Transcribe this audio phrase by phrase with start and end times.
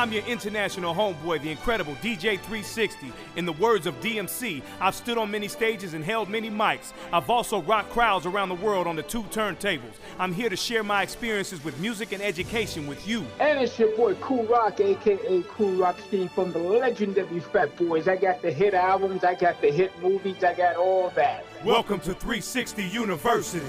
[0.00, 3.12] I'm your international homeboy, the incredible DJ 360.
[3.36, 6.94] In the words of DMC, I've stood on many stages and held many mics.
[7.12, 9.92] I've also rocked crowds around the world on the two turntables.
[10.18, 13.26] I'm here to share my experiences with music and education with you.
[13.40, 18.08] And it's your boy Kool Rock, aka Kool Rock Ski from the legendary Fat Boys.
[18.08, 21.44] I got the hit albums, I got the hit movies, I got all that.
[21.62, 23.66] Welcome to 360 University.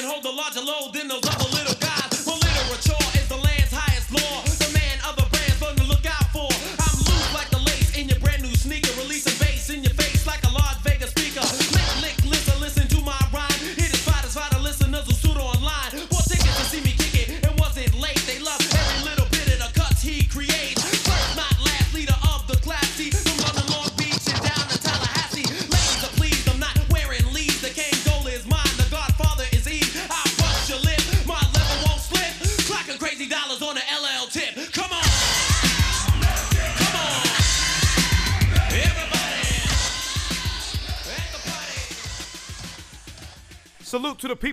[0.00, 1.59] Can hold a larger load than those other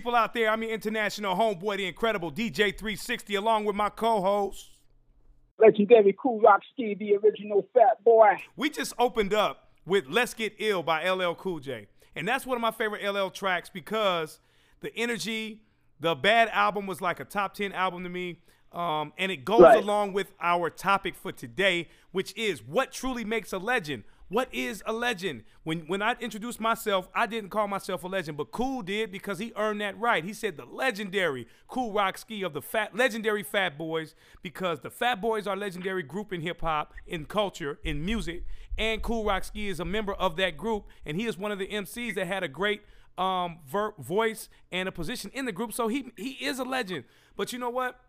[0.07, 0.49] people out there.
[0.49, 4.69] I'm your international homeboy, the incredible DJ 360, along with my co-host.
[5.59, 8.37] Legendary Kool Rock Ski, the original Fat Boy.
[8.55, 11.87] We just opened up with Let's Get Ill by LL Cool J.
[12.15, 14.39] And that's one of my favorite LL tracks because
[14.79, 15.63] the energy,
[15.99, 18.39] the bad album was like a top 10 album to me.
[18.71, 19.77] Um, and it goes Right.
[19.83, 24.05] along with our topic for today, which is what truly makes a legend.
[24.29, 25.43] What is a legend?
[25.63, 29.39] When when I introduced myself, I didn't call myself a legend, but Cool did because
[29.39, 30.23] he earned that right.
[30.23, 34.89] He said the legendary Cool Rock Ski of the fat legendary Fat Boys because the
[34.89, 38.43] Fat Boys are a legendary group in hip hop, in culture, in music,
[38.77, 41.59] and Cool Rock Ski is a member of that group, and he is one of
[41.59, 42.81] the MCs that had a great
[43.17, 45.71] um ver- voice and a position in the group.
[45.71, 47.05] So he he is a legend.
[47.37, 47.99] But you know what?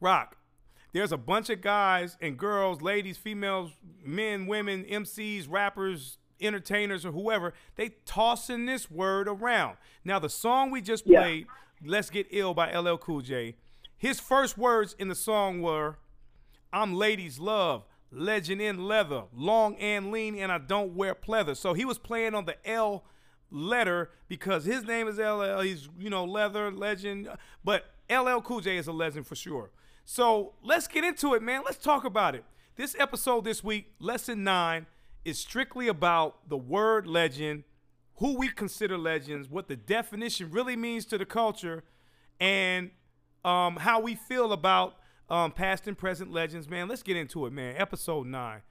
[0.00, 0.36] Rock,
[0.96, 3.70] there's a bunch of guys and girls, ladies, females,
[4.02, 9.76] men, women, MCs, rappers, entertainers, or whoever, they tossing this word around.
[10.04, 11.20] Now, the song we just Yeah.
[11.20, 11.46] played,
[11.84, 13.56] Let's Get Ill by LL Cool J,
[13.98, 15.98] his first words in the song were,
[16.72, 21.54] I'm ladies' love, legend in leather, long and lean, and I don't wear pleather.
[21.56, 23.04] So he was playing on the L
[23.50, 25.60] letter because his name is LL.
[25.60, 27.28] He's, you know, leather, legend.
[27.62, 29.70] But LL Cool J is a legend for sure.
[30.08, 31.62] So let's get into it, man.
[31.64, 32.44] Let's talk about it.
[32.76, 34.86] This episode this week, lesson nine,
[35.24, 37.64] is strictly about the word legend,
[38.18, 41.82] who we consider legends, what the definition really means to the culture,
[42.38, 42.92] and
[43.44, 44.94] um, how we feel about
[45.28, 46.86] um, past and present legends, man.
[46.86, 47.74] Let's get into it, man.
[47.76, 48.62] Episode nine.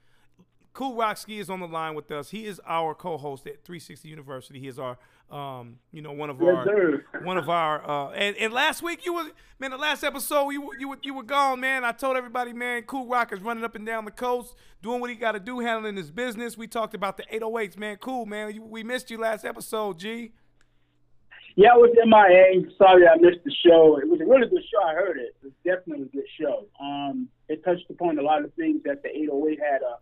[0.76, 2.30] Cool Rockski is on the line with us.
[2.30, 4.60] He is our co-host at 360 University.
[4.60, 4.98] He is our,
[5.32, 7.06] um, you know, one of Yes, our, sir.
[7.24, 7.82] one of our.
[7.90, 9.24] Uh, and, and last week you were,
[9.58, 11.86] man, the last episode you were- you were, you were gone, man.
[11.86, 15.10] I told everybody, man, Cool Rock is running up and down the coast, doing what
[15.10, 16.58] he got to do, handling his business.
[16.58, 17.96] We talked about the 808s, man.
[17.96, 18.54] Cool, man.
[18.54, 20.34] You, we missed you last episode, G.
[21.56, 22.70] Yeah, I was in my MIA.
[22.78, 23.98] Sorry I missed the show.
[23.98, 24.86] It was a really good show.
[24.86, 25.36] I heard it.
[25.42, 26.66] It was definitely a good show.
[26.84, 29.96] Um, it touched upon a lot of things that the 808 had a,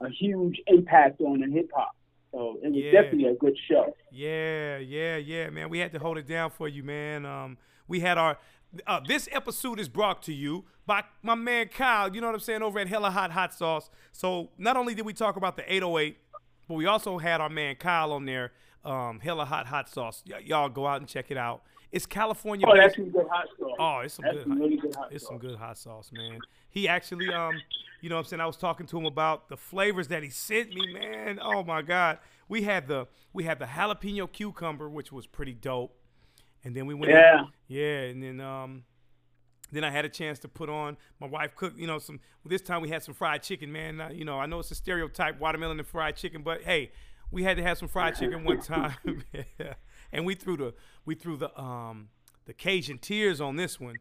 [0.00, 1.92] a huge impact on in hip hop.
[2.32, 2.90] So it was Yeah.
[2.92, 3.94] definitely a good show.
[4.10, 5.68] Yeah, yeah, yeah, man.
[5.70, 7.24] We had to hold it down for you, man.
[7.24, 7.58] Um,
[7.88, 8.38] we had our
[8.86, 12.14] Uh, this episode is brought to you by my man Kyle.
[12.14, 13.88] You know what I'm saying over at Hella Hot Hot Sauce.
[14.12, 16.18] So not only did we talk about the 808,
[16.68, 18.52] but we also had our man Kyle on there.
[18.84, 20.22] Um, Hella Hot Hot Sauce.
[20.28, 21.62] Y- y'all go out and check it out.
[21.90, 22.66] It's California.
[22.68, 23.76] Oh, that's some good hot sauce.
[23.78, 24.42] Oh, it's some That's good.
[24.42, 26.38] some hot- really good hot It's some good hot sauce, man.
[26.76, 27.54] He actually, um,
[28.02, 30.28] you know, what I'm saying I was talking to him about the flavors that he
[30.28, 31.38] sent me, man.
[31.40, 32.18] Oh my God,
[32.50, 35.96] we had the we had the jalapeno cucumber, which was pretty dope,
[36.64, 37.44] and then we went, in- Yeah.
[37.66, 38.84] yeah, and then um,
[39.72, 42.20] then I had a chance to put on my wife cooked, you know, some.
[42.44, 43.98] This time we had some fried chicken, man.
[43.98, 46.92] Uh, you know, I know it's a stereotype, watermelon and fried chicken, but hey,
[47.30, 48.96] we had to have some fried chicken one time,
[49.32, 49.72] yeah.
[50.12, 50.74] and we threw the
[51.06, 52.10] we threw the um
[52.44, 53.96] the Cajun tears on this one,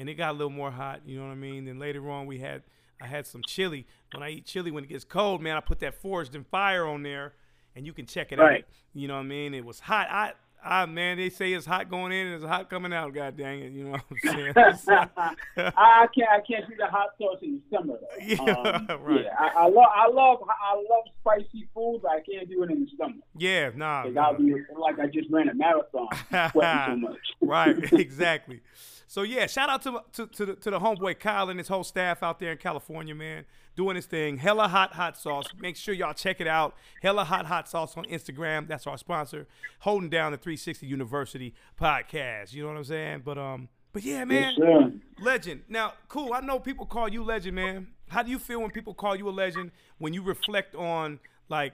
[0.00, 1.02] and it got a little more hot.
[1.06, 1.66] You know what I mean?
[1.66, 2.62] Then later on we had
[3.00, 3.86] I had some chili.
[4.12, 6.86] When I eat chili when it gets cold, man, I put that forged in fire
[6.86, 7.34] on there,
[7.76, 8.46] and you can check it out.
[8.94, 9.54] You know what I mean?
[9.54, 10.08] It was hot.
[10.10, 10.32] I,
[10.62, 13.14] I man, they say it's hot going in and it's hot coming out.
[13.14, 14.52] God dang it, you know what I'm saying?
[15.56, 16.28] I, can't.
[16.28, 17.94] I can't do the hot sauce in the summer.
[18.00, 18.06] Though.
[18.20, 19.24] Yeah, um, right.
[19.24, 19.86] Yeah, I, I love.
[19.94, 20.38] I love.
[20.42, 23.14] I love spicy food, but I can't do it in the summer.
[23.38, 24.02] yeah, nah.
[24.04, 24.22] 'Cause nah.
[24.26, 26.08] I'll be like I just ran a marathon,
[26.50, 27.18] sweating so much.
[27.40, 28.60] right, exactly.
[29.10, 31.82] So yeah, shout out to to to the, to the homeboy Kyle and his whole
[31.82, 34.36] staff out there in California, man, doing his thing.
[34.36, 35.46] Hella hot hot sauce.
[35.58, 36.76] Make sure y'all check it out.
[37.02, 38.68] Hella hot hot sauce on Instagram.
[38.68, 39.48] That's our sponsor.
[39.80, 42.52] Holding down the 360 University podcast.
[42.52, 43.22] You know what I'm saying?
[43.24, 44.54] But um, but yeah, man.
[44.56, 44.92] Yes.
[45.18, 45.62] Legend.
[45.68, 46.32] Now, cool.
[46.32, 47.88] I know people call you legend, man.
[48.10, 49.72] How do you feel when people call you a legend?
[49.98, 51.18] When you reflect on
[51.48, 51.72] like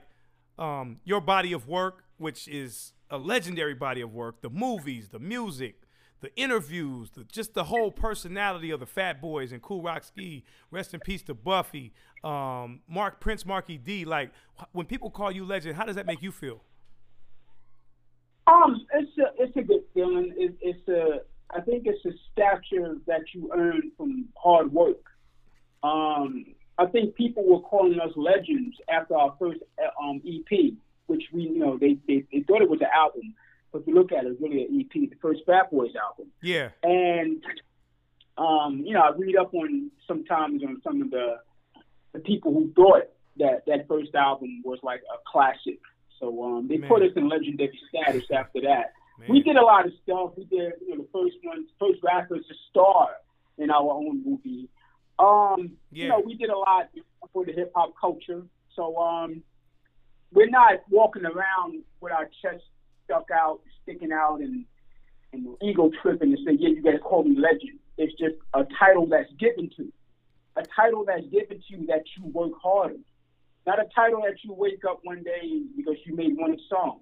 [0.58, 5.18] um, your body of work, which is a legendary body of work, the movies, the
[5.18, 5.82] music,
[6.20, 10.44] the interviews, the, just the whole personality of the Fat Boys and Cool Rock Ski.
[10.70, 11.92] Rest in peace to Buffy,
[12.24, 14.04] um, Mark Prince, Marky D.
[14.04, 14.30] Like
[14.72, 16.62] when people call you legend, how does that make you feel?
[18.46, 20.32] Um, it's a it's a good feeling.
[20.36, 25.02] It, it's a I think it's a stature that you earn from hard work.
[25.82, 26.46] Um,
[26.78, 30.72] I think people were calling us legends after our first uh, um, EP,
[31.06, 33.34] which we you know they, they they thought it was an album,
[33.76, 36.26] if you look at it, it's really an EP, the first Fat Boys album.
[36.42, 37.42] Yeah, And
[38.38, 41.36] um, you know, I read up on sometimes on some of the
[42.12, 43.08] the people who thought
[43.38, 45.80] that that first album was like a classic.
[46.20, 46.88] So um, they Man.
[46.88, 48.92] put us in legendary status after that.
[49.18, 49.28] man.
[49.28, 50.30] We did a lot of stuff.
[50.36, 53.08] We did, you know, the first one, first rappers to star
[53.58, 54.68] in our own movie.
[55.18, 56.04] Um, Yeah.
[56.04, 56.88] you know, we did a lot
[57.32, 58.42] for the hip hop culture.
[58.74, 59.42] So um,
[60.32, 62.64] we're not walking around with our chest
[63.06, 64.64] stuck out, sticking out, and
[65.32, 67.78] and ego tripping and say, yeah, you guys call me legend.
[67.98, 69.92] It's just a title that's given to you.
[70.56, 73.04] A title that's given to you that you work hard on.
[73.66, 77.00] Not a title that you wake up one day because you made one song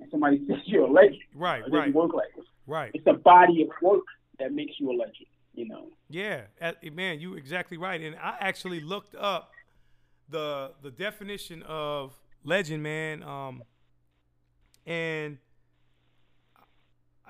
[0.00, 1.18] and somebody says you're a legend.
[1.34, 1.92] Right, It right.
[1.92, 2.46] work like this.
[2.66, 2.90] right.
[2.94, 4.04] It's a body of work
[4.38, 5.88] that makes you a legend, you know.
[6.08, 6.42] Yeah,
[6.92, 8.00] man, you exactly right.
[8.00, 9.50] And I actually looked up
[10.30, 13.22] the the definition of legend, man.
[13.22, 13.62] Um,
[14.88, 15.36] and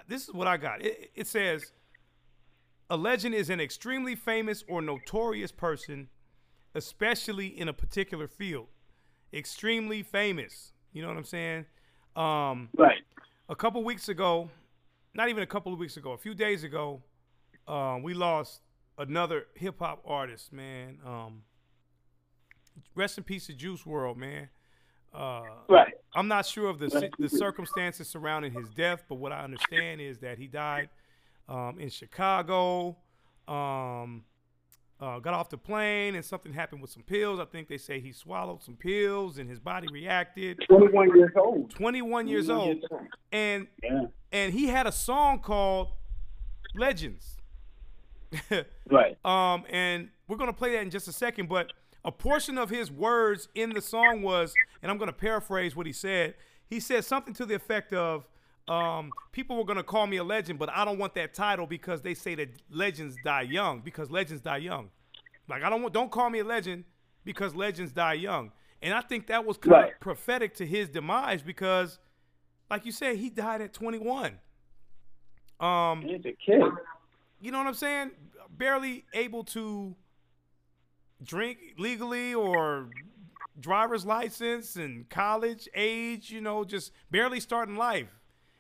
[0.07, 0.81] this is what I got.
[0.81, 1.73] It, it says
[2.89, 6.09] a legend is an extremely famous or notorious person,
[6.75, 8.69] especially in a particular field.
[9.35, 10.73] Extremely famous.
[10.93, 11.67] You know what I'm saying?
[12.17, 13.03] Um, Right.
[13.49, 14.49] a couple weeks ago,
[15.13, 17.03] not even a couple of weeks ago, a few days ago,
[17.67, 18.63] um, we lost
[18.97, 20.99] another hip hop artist, man.
[21.05, 21.43] Um,
[22.95, 24.49] rest in peace to Juice WRLD, man.
[25.13, 25.95] Uh, Right.
[26.19, 30.19] I'm not sure of the the circumstances surrounding his death, but what I understand is
[30.19, 30.89] that he died
[31.49, 32.97] um, in Chicago.
[33.47, 34.25] Um,
[35.01, 37.39] uh, got off the plane and something happened with some pills.
[37.39, 40.61] I think they say he swallowed some pills and his body reacted.
[40.69, 41.71] 21 years old.
[41.71, 42.85] 21 years 21 old,
[43.31, 44.07] and Yeah.
[44.33, 45.93] and he had a song called
[46.75, 47.37] Legends.
[48.91, 49.17] Right.
[49.25, 51.49] um, and we're gonna play that in just a second.
[51.49, 51.73] But
[52.05, 55.93] a portion of his words in the song was, and I'm gonna paraphrase what he
[55.93, 56.35] said.
[56.67, 58.29] He said something to the effect of,
[58.69, 62.03] um, "People were gonna call me a legend, but I don't want that title because
[62.03, 63.81] they say that legends die young.
[63.81, 64.91] Because legends die young.
[65.49, 66.85] Like I don't want, don't call me a legend
[67.25, 71.43] because legends die young." And I think that was kind of prophetic to his demise
[71.43, 71.99] because,
[72.71, 74.39] like you said, he died at 21.
[75.59, 76.63] Um, He's a kid.
[77.41, 78.13] you know what I'm saying?
[78.51, 79.97] Barely able to
[81.23, 82.89] drink legally or
[83.61, 88.09] driver's license and college age, you know, just barely starting life.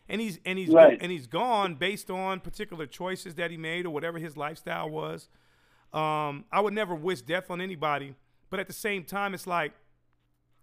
[0.08, 0.98] And he's and he's Right.
[1.00, 5.28] and he's gone based on particular choices that he made or whatever his lifestyle was.
[5.92, 8.14] Um, I would never wish death on anybody,
[8.50, 9.72] but at the same time, it's like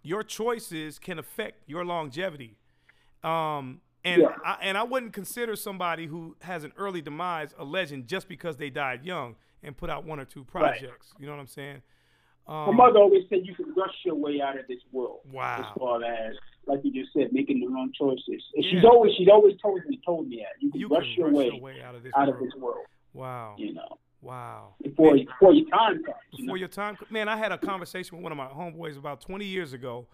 [0.02, 2.58] your choices can affect your longevity.
[3.22, 4.36] Um, And Yeah.
[4.44, 8.56] I, and I wouldn't consider somebody who has an early demise a legend just because
[8.56, 11.12] they died young and put out one or two projects.
[11.18, 11.82] You know what I'm saying?
[12.48, 15.20] My Um, mother always said you can rush your way out of this world.
[15.32, 15.58] Wow.
[15.60, 16.36] As far as,
[16.66, 18.42] like you just said, making the wrong choices.
[18.54, 21.12] And She's always, she's always told me, told me that you can you rush, can
[21.16, 22.46] your, rush way your way out of this out of world.
[22.46, 22.86] this world.
[23.14, 23.54] Wow.
[23.58, 24.74] You know, Wow.
[24.82, 26.16] before before your time comes.
[26.32, 26.54] You before know?
[26.54, 26.96] your time.
[27.10, 30.06] Man, I had a conversation with one of my homeboys about 20 years ago.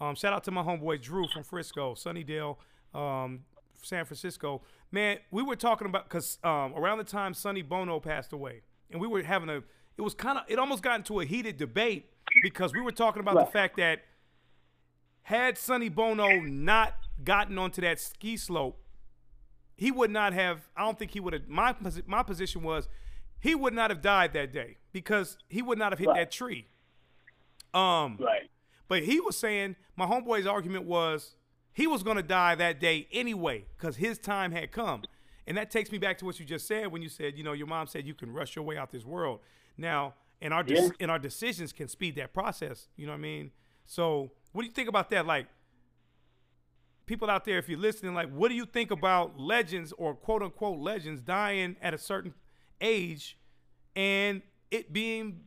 [0.00, 2.56] Um, shout out to my homeboy Drew from Frisco, Sunnydale,
[2.94, 3.44] um,
[3.82, 4.62] San Francisco.
[4.90, 9.00] Man, we were talking about because um, around the time Sonny Bono passed away, and
[9.00, 9.56] we were having a.
[9.96, 10.44] It was kind of.
[10.48, 12.06] It almost got into a heated debate
[12.42, 14.00] because we were talking about the fact that
[15.22, 18.78] had Sonny Bono not gotten onto that ski slope,
[19.76, 20.68] he would not have.
[20.76, 21.48] I don't think he would have.
[21.48, 21.74] My
[22.06, 22.88] my position was,
[23.40, 26.16] he would not have died that day because he would not have hit Right.
[26.20, 26.66] that tree.
[27.74, 28.48] Um, Right.
[28.88, 31.34] but he was saying my homeboy's argument was
[31.72, 35.02] he was going to die that day anyway because his time had come.
[35.48, 37.52] And that takes me back to what you just said when you said, you know,
[37.54, 39.40] your mom said you can rush your way out this world.
[39.76, 40.88] Now, and our dec- Yeah.
[41.00, 42.88] and our decisions can speed that process.
[42.96, 43.50] You know what I mean?
[43.86, 45.26] So, what do you think about that?
[45.26, 45.46] Like,
[47.06, 50.42] people out there, if you're listening, like, what do you think about legends or quote
[50.42, 52.34] unquote legends dying at a certain
[52.80, 53.38] age
[53.96, 55.40] and it being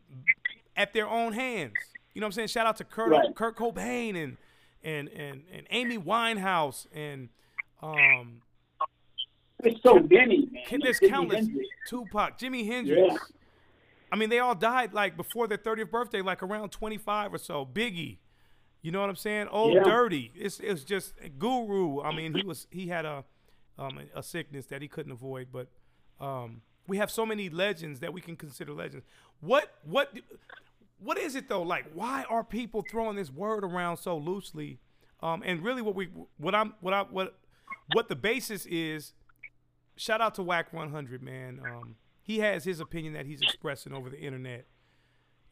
[0.75, 1.73] at their own hands?
[2.13, 2.47] You know what I'm saying?
[2.49, 3.35] Shout out to Kurt, Right.
[3.35, 4.37] Kurt Cobain and
[4.83, 7.29] and and and Amy Winehouse and
[7.83, 8.41] um
[9.63, 10.79] There's so many, man.
[10.81, 11.69] There's Jimi countless Hendrix.
[11.87, 13.13] Tupac, Jimi Hendrix.
[13.13, 13.17] Yeah.
[14.11, 17.65] I mean, they all died like before their 30th birthday, like around 25 or so.
[17.65, 18.17] Biggie,
[18.81, 19.47] you know what I'm saying?
[19.49, 19.83] Old Yeah.
[19.83, 20.31] Dirty.
[20.35, 22.01] It's it's just Guru.
[22.01, 23.23] I mean, he was he had a
[23.77, 25.67] um a sickness that he couldn't avoid, but
[26.19, 29.05] um we have so many legends that we can consider legends.
[29.39, 30.11] What what
[30.99, 31.61] what is it though?
[31.63, 34.79] Like, why are people throwing this word around so loosely?
[35.21, 37.37] Um, and really, what we what I'm what I what
[37.93, 39.13] what the basis is
[40.01, 41.61] shout out to Wack 100, man.
[41.63, 44.65] Um, he has his opinion that he's expressing over the internet.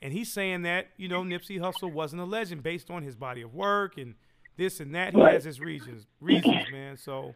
[0.02, 3.42] And he's saying that, you know, Nipsey Hussle wasn't a legend based on his body
[3.42, 4.16] of work and
[4.58, 5.14] this and that.
[5.14, 6.98] He has his reasons, reasons, man.
[6.98, 7.36] So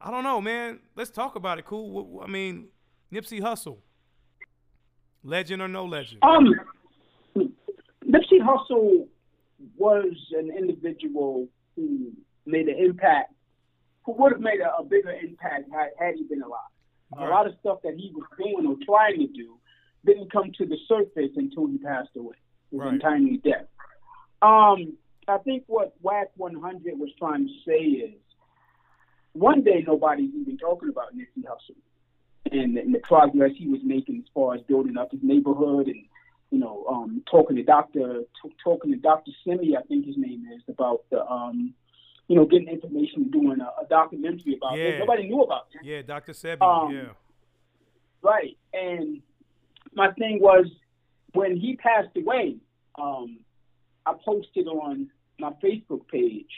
[0.00, 0.78] I don't know, man.
[0.96, 1.66] Let's talk about it.
[1.66, 2.22] Cool.
[2.22, 2.68] I mean,
[3.12, 3.78] Nipsey Hussle,
[5.24, 6.22] legend or no legend?
[6.22, 6.54] Um,
[7.36, 9.06] Nipsey Hussle
[9.76, 12.12] was an individual who
[12.46, 13.34] made an impact,
[14.08, 16.60] who would have made a, a bigger impact had, had he been alive.
[17.18, 19.58] A lot of stuff that he was doing or trying to do
[20.06, 22.36] didn't come to the surface until he passed away.
[22.70, 22.94] His Right.
[22.94, 23.66] untimely death.
[24.40, 24.94] Um,
[25.26, 28.14] I think what Wack 100 was trying to say is
[29.32, 31.76] one day nobody's even talking about Nipsey Hussle
[32.50, 36.04] and, and the progress he was making as far as building up his neighborhood and
[36.50, 40.46] you know um, talking to Doctor t- talking to Doctor Simi, I think his name
[40.54, 41.74] is about the um,
[42.28, 44.84] you know getting information, doing a, a documentary about Yeah.
[44.84, 44.98] it.
[45.00, 45.84] Nobody knew about it.
[45.84, 46.32] Yeah, Dr.
[46.32, 46.62] Sebi.
[46.62, 47.12] Um, yeah.
[48.22, 48.56] Right.
[48.72, 49.22] And
[49.94, 50.66] my thing was
[51.32, 52.56] when he passed away,
[53.00, 53.38] um,
[54.06, 55.08] I posted on
[55.38, 56.50] my Facebook page,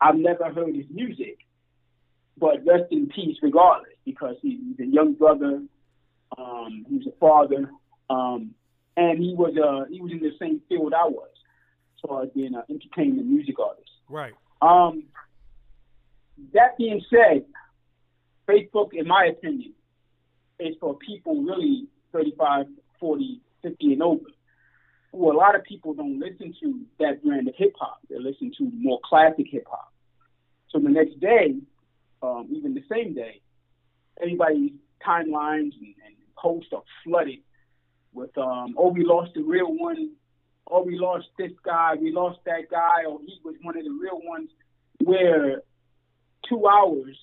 [0.00, 1.38] I've never heard his music,
[2.38, 5.62] but rest in peace regardless, because he, he's a young brother,
[6.38, 7.70] um, he was a father,
[8.10, 8.54] um,
[8.96, 11.28] and he was uh, he was in the same field I was,
[11.96, 13.90] as far as being an entertainment music artist.
[14.08, 14.34] Right.
[14.64, 15.04] Um,
[16.54, 17.44] that being said,
[18.48, 19.74] Facebook, in my opinion,
[20.58, 22.66] is for people really 35,
[22.98, 24.24] 40, 50 and over.
[25.12, 27.98] Who a lot of people don't listen to that brand of hip hop.
[28.08, 29.92] They listen to more classic hip hop.
[30.70, 31.56] So the next day,
[32.22, 33.40] um, even the same day,
[34.20, 34.72] everybody's
[35.06, 37.40] timelines and, and posts are flooded
[38.14, 40.12] with, um, oh, we lost the real one.
[40.70, 41.94] Oh, we lost this guy.
[42.00, 43.04] We lost that guy.
[43.08, 44.50] Or he was one of the real ones.
[45.02, 45.62] Where
[46.48, 47.16] two hours,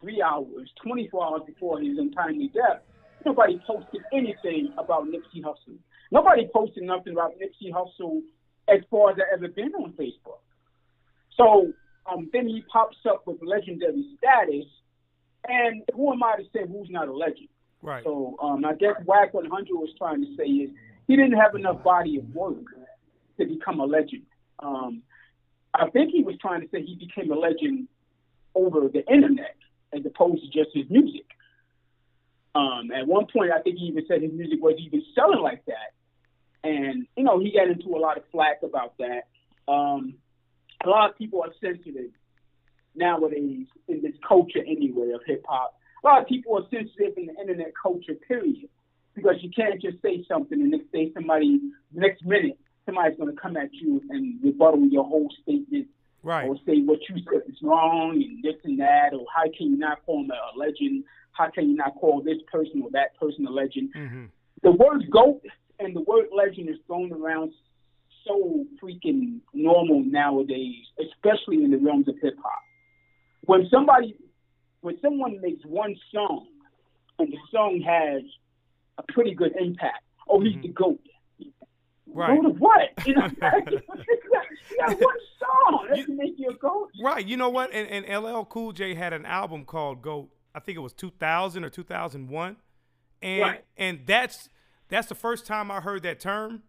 [0.00, 2.82] three hours, 24 hours before his untimely death,
[3.24, 5.78] nobody posted anything about Nipsey Hussle.
[6.10, 8.22] Nobody posted nothing about Nipsey Hussle
[8.68, 10.40] as far as I ever been on Facebook.
[11.36, 11.72] So
[12.10, 14.66] um, then he pops up with legendary status,
[15.46, 17.48] and who am I to say who's not a legend?
[17.82, 18.02] Right.
[18.04, 20.70] So um, I guess Wack 100 was trying to say is
[21.06, 22.64] he didn't have enough body of work
[23.38, 24.22] to become a legend.
[24.58, 25.02] Um,
[25.74, 27.88] I think he was trying to say he became a legend
[28.54, 29.56] over the internet
[29.92, 31.26] as opposed to just his music.
[32.54, 35.64] Um, at one point, I think he even said his music wasn't even selling like
[35.66, 35.94] that.
[36.64, 39.28] And, you know, he got into a lot of flack about that.
[39.70, 40.14] Um,
[40.84, 42.10] a lot of people are sensitive
[42.94, 45.74] nowadays in this culture anyway of hip hop.
[46.02, 48.68] A lot of people are sensitive in the internet culture, period.
[49.14, 51.60] Because you can't just say something and next day somebody,
[51.92, 55.88] the next minute, somebody's going to come at you and rebuttal your whole statement
[56.22, 56.48] Right.
[56.48, 59.78] Or say what you said is wrong and this and that, or how can you
[59.78, 61.04] not call him a legend?
[61.32, 63.90] How can you not call this person or that person a legend?
[63.96, 64.24] Mm-hmm.
[64.62, 65.40] The word GOAT
[65.78, 67.52] and the word legend is thrown around
[68.26, 72.62] so freaking normal nowadays, especially in the realms of hip hop.
[73.44, 74.16] When somebody,
[74.80, 76.48] when someone makes one song
[77.20, 78.22] and the song has
[78.98, 81.00] a pretty good impact, oh, he's the GOAT.
[82.14, 82.40] Right.
[82.40, 82.90] Goat of what?
[83.06, 83.80] You know, you
[84.70, 86.90] you got one song that can make you a goat.
[87.02, 87.26] Right.
[87.26, 87.72] You know what?
[87.72, 90.28] And, and LL Cool J had an album called Goat.
[90.54, 92.56] I think it was 2000 or 2001,
[93.22, 93.64] and Right.
[93.76, 94.48] and that's
[94.88, 96.62] that's the first time I heard that term.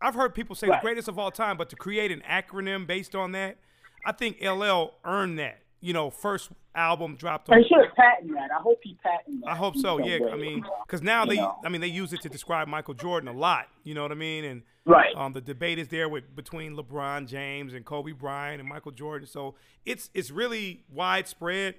[0.00, 0.80] I've heard people say Right.
[0.80, 3.58] the greatest of all time, but to create an acronym based on that,
[4.04, 5.58] I think LL earned that.
[5.86, 8.50] You know, first album dropped on I should have patented that.
[8.50, 9.50] I hope he patented that.
[9.50, 9.98] I hope so.
[10.04, 11.54] Yeah, some I mean, because now You they, know.
[11.64, 13.68] I mean, they use it to describe Michael Jordan a lot.
[13.84, 14.44] You know what I mean?
[14.44, 15.14] And Right.
[15.14, 19.28] um, the debate is there with between LeBron James and Kobe Bryant and Michael Jordan.
[19.28, 21.76] So it's it's really widespread.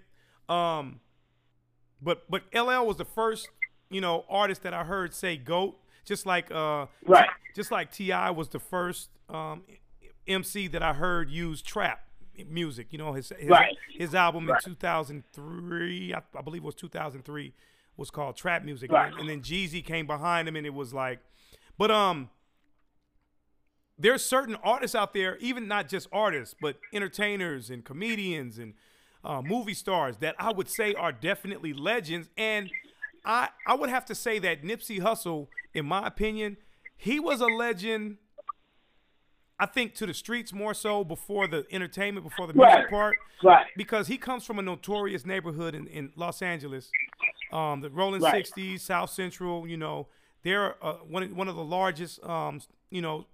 [0.47, 1.01] Um,
[2.01, 3.49] but but LL was the first,
[3.89, 7.27] you know, artist that I heard say "goat," just like uh, Right.
[7.57, 8.29] just like T.I.
[8.29, 9.63] was the first um,
[10.25, 12.06] MC that I heard use trap
[12.47, 12.87] music.
[12.91, 13.75] You know, his his, Right.
[13.97, 14.61] his album Right.
[14.65, 17.53] in 2003, I, I believe it was 2003,
[17.95, 19.13] was called Trap Music, Right.
[19.17, 21.19] and, then Jeezy came behind him, and it was like,
[21.77, 22.29] but um,
[23.97, 28.73] there's certain artists out there, even not just artists, but entertainers and comedians and
[29.23, 32.29] uh, movie stars that I would say are definitely legends.
[32.37, 32.69] And
[33.25, 36.57] I I would have to say that Nipsey Hussle, in my opinion,
[36.95, 38.17] he was a legend.
[39.59, 42.89] I think to the streets more so before the entertainment, before the music Right.
[42.89, 43.65] part, Right.
[43.75, 46.91] because he comes from a notorious neighborhood in, in Los Angeles,
[47.51, 48.45] um, the Rolling Right.
[48.45, 49.67] '60s, South Central.
[49.67, 50.07] You know,
[50.43, 52.61] they're uh, one of- one of the largest, um,
[52.91, 53.25] you know,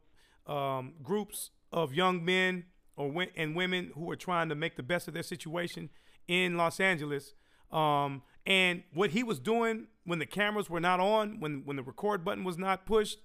[0.48, 2.66] um, groups of young men
[2.96, 5.90] or and women who are trying to make the best of their situation
[6.28, 7.34] in Los Angeles.
[7.72, 11.84] Um, and what he was doing when the cameras were not on, when when the
[11.84, 13.20] record button was not pushed,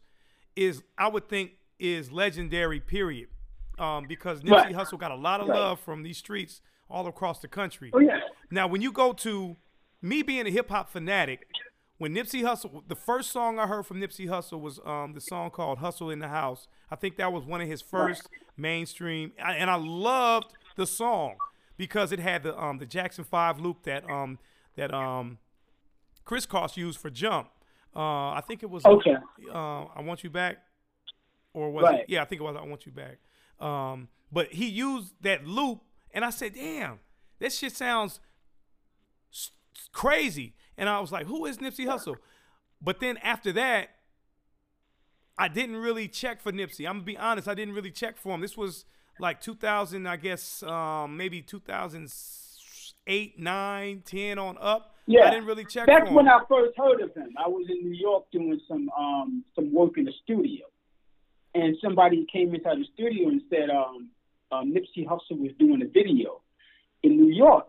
[0.57, 2.81] is I would think is legendary.
[2.81, 3.29] Period.
[3.79, 4.75] Um, because Nipsey Right.
[4.75, 5.59] Hussle got a lot of Right.
[5.59, 7.91] love from these streets all across the country.
[7.95, 8.21] Oh yeah.
[8.51, 9.57] Now, when you go to
[10.03, 11.47] me being a hip hop fanatic,
[11.99, 15.51] when Nipsey Hussle, the first song I heard from Nipsey Hussle was um, the song
[15.51, 19.71] called "Hustle in the House." I think that was one of his first mainstream, and
[19.71, 21.37] I loved the song
[21.77, 24.39] because it had the um, the Jackson Five loop that um,
[24.77, 25.39] that um,
[26.25, 27.49] Kris Kross used for "Jump."
[27.95, 29.17] Uh, I think it was Okay.
[29.53, 30.59] uh, "I Want You Back,"
[31.53, 32.01] or was Right.
[32.01, 32.07] it?
[32.09, 33.19] Yeah, I think it was "I Want You Back."
[33.61, 35.83] Um, but he used that loop,
[36.13, 37.01] and I said, "Damn,
[37.39, 38.21] that shit sounds
[39.33, 39.51] s-
[39.93, 40.55] crazy.
[40.77, 42.17] And I was like, who is Nipsey Hussle?
[42.81, 43.89] But then after that,
[45.37, 46.87] I didn't really check for Nipsey.
[46.87, 48.41] I'm gonna be honest, I didn't really check for him.
[48.41, 48.85] This was
[49.19, 54.95] like 2000, I guess, um, maybe 2008, 9, 10 on up.
[55.07, 55.25] Yeah.
[55.27, 56.15] I didn't really check That's for him.
[56.15, 57.35] when I first heard of him.
[57.37, 60.67] I was in New York doing some um some work in the studio,
[61.61, 64.09] and somebody came inside the studio and said um,
[64.53, 66.41] um Nipsey Hussle was doing a video
[67.03, 67.69] in New York.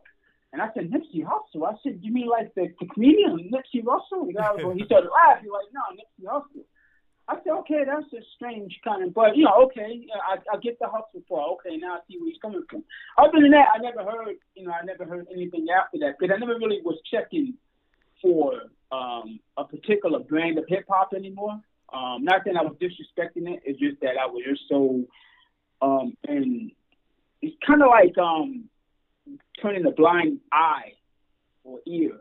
[0.52, 1.68] And I said, Nipsey Hussle?
[1.68, 4.26] I said, you mean like the, the comedian Nipsey Russell?
[4.26, 6.66] The guy, was- he started laughing, like, no, Nipsey Hussle.
[7.28, 10.80] I said, okay, that's a strange kind of, but you know, okay, I, I get
[10.80, 11.60] the hustle part.
[11.62, 12.84] Okay, now I see where he's coming from.
[13.20, 16.34] Other than that, I never heard, you know, I never heard anything after that because
[16.36, 17.54] I never really was checking
[18.20, 18.54] for
[18.92, 21.62] um, a particular brand of hip hop anymore.
[21.94, 25.06] Um, not that I was disrespecting it, it's just that I was just so,
[25.82, 26.72] um, and
[27.42, 28.66] it's kind of like um,
[29.62, 30.94] turning a blind eye
[31.64, 32.20] or ear,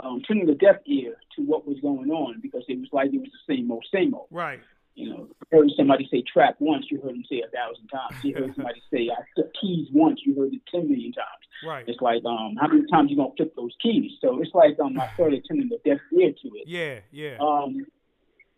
[0.00, 3.18] um, turning a deaf ear to what was going on because it was like it
[3.18, 4.28] was the same old, same old.
[4.30, 4.60] Right.
[4.94, 8.24] You know, you heard somebody say trap once, you heard them say a thousand times.
[8.24, 11.44] You heard somebody say I took keys once, you heard it ten million times.
[11.64, 11.84] Right.
[11.86, 14.10] It's like, um, how many times you gonna flip those keys?
[14.20, 16.66] So it's like um, I started turning a deaf ear to it.
[16.66, 16.98] Yeah.
[17.12, 17.36] Yeah.
[17.40, 17.86] Um,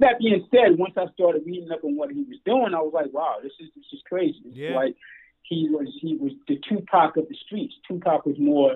[0.00, 2.92] that being said, once I started reading up on what he was doing, I was
[2.92, 4.40] like, wow, this is this is crazy.
[4.44, 4.74] Yeah.
[4.74, 4.96] like
[5.42, 7.74] he was he was the Tupac of the streets.
[7.86, 8.72] Tupac was more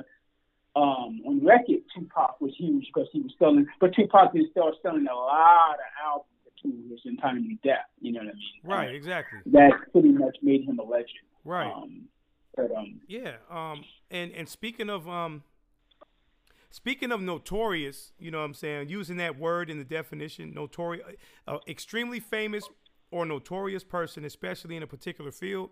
[0.76, 1.80] um, on record.
[1.94, 5.90] Tupac was huge because he was selling, but Tupac did start selling a lot of
[6.04, 6.28] albums
[6.62, 7.86] to his untimely death.
[8.00, 8.60] You know what I mean?
[8.64, 8.88] right.
[8.88, 9.38] Uh, Exactly.
[9.46, 11.08] that pretty much made him a legend.
[11.44, 11.72] Right.
[11.72, 12.02] Um,
[12.56, 13.36] but um, Yeah.
[13.50, 13.84] Um.
[14.10, 15.42] And and speaking of um.
[16.74, 21.06] Speaking of notorious, you know what I'm saying, using that word in the definition, notorious,
[21.46, 22.68] uh, extremely famous
[23.12, 25.70] or notorious person, especially in a particular field,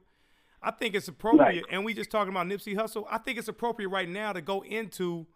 [0.63, 1.65] I think it's appropriate.
[1.73, 3.05] And we just talking about Nipsey Hussle.
[3.11, 5.27] I think it's appropriate right now to go into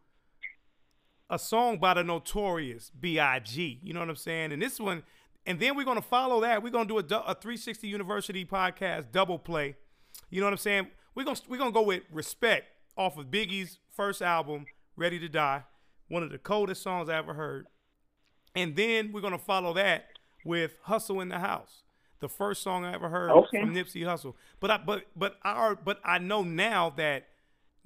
[1.29, 3.81] a song by the notorious B.I.G.
[3.83, 4.53] You know what I'm saying?
[4.53, 5.03] And this one,
[5.47, 6.63] and then we're gonna follow that.
[6.63, 9.75] We're gonna do a, a 360 University podcast double play.
[10.31, 10.87] You know what I'm saying?
[11.17, 15.63] we're gonna we're gonna go with respect off of Biggie's first album, Ready to Die,
[16.09, 17.67] one of the coldest songs I ever heard.
[18.55, 20.07] And then we're gonna follow that
[20.45, 21.83] with Hustle in the House,
[22.21, 23.61] the first song I ever heard Okay.
[23.61, 24.35] from Nipsey Hussle.
[24.59, 27.29] But I but but I but I know now that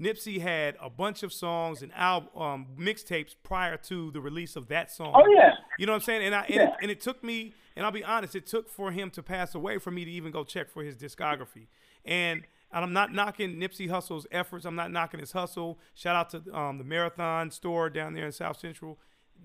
[0.01, 4.69] Nipsey had a bunch of songs and album um, mixtapes prior to the release of
[4.69, 5.13] that song.
[5.17, 5.55] Oh yeah.
[5.79, 6.23] You know what I'm saying?
[6.27, 6.63] And I and, Yeah.
[6.69, 9.55] it, and it took me, and I'll be honest, it took for him to pass
[9.57, 11.67] away for me to even go check for his discography.
[12.05, 14.65] And, and I'm not knocking Nipsey Hussle's efforts.
[14.65, 15.79] I'm not knocking his hustle.
[15.95, 18.99] Shout out to um, the Marathon store down there in South Central.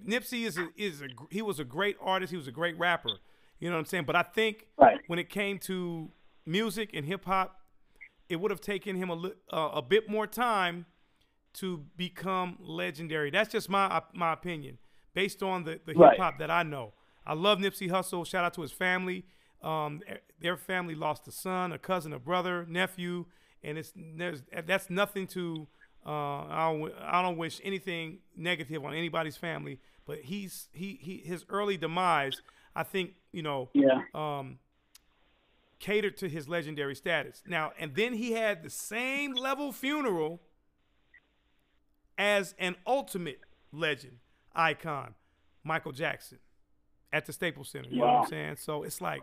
[0.07, 2.31] Nipsey is a, is a he was a great artist.
[2.31, 3.11] He was a great rapper.
[3.59, 4.03] You know what I'm saying?
[4.05, 4.99] But I think Right.
[5.07, 6.11] when it came to
[6.45, 7.61] music and hip hop,
[8.29, 10.85] it would have taken him a li- uh, a bit more time
[11.53, 13.29] to become legendary.
[13.31, 14.77] That's just my uh, my opinion,
[15.13, 16.93] based on the, the hip hop that I know.
[17.25, 18.25] I love Nipsey Hussle.
[18.27, 19.25] Shout out to his family.
[19.61, 20.01] Um,
[20.39, 23.25] their family lost a son, a cousin, a brother, nephew,
[23.63, 25.67] and it's there's that's nothing to.
[26.05, 26.09] Uh,
[26.47, 31.45] I don't, I don't wish anything negative on anybody's family, but he's he he his
[31.49, 32.39] early demise.
[32.75, 34.01] I think you know Yeah.
[34.13, 34.59] um,
[35.79, 37.41] catered to his legendary status.
[37.47, 40.41] Now, and then he had the same level funeral
[42.17, 43.39] as an ultimate
[43.71, 44.17] legend
[44.55, 45.15] icon,
[45.63, 46.39] Michael Jackson,
[47.11, 47.89] at the Staples Center.
[47.89, 48.55] You know what I'm saying?
[48.57, 49.21] So it's like,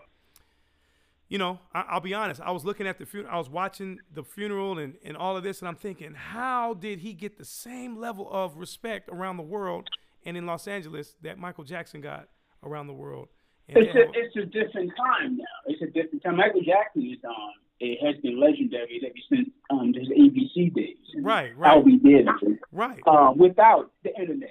[1.32, 2.42] you know, I, I'll be honest.
[2.42, 3.34] I was looking at the funeral.
[3.34, 6.98] I was watching the funeral and, and all of this, and I'm thinking, how did
[6.98, 9.88] he get the same level of respect around the world
[10.26, 12.28] and in Los Angeles that Michael Jackson got
[12.62, 13.28] around the world?
[13.70, 15.44] And It's a it's a different time now.
[15.68, 16.36] It's a different time.
[16.36, 20.96] Michael Jackson is um it has been legendary ever since um his ABC days.
[21.14, 21.84] and Right, How right.
[21.84, 22.58] we did it.
[22.72, 23.00] right.
[23.06, 24.50] uh, without the internet.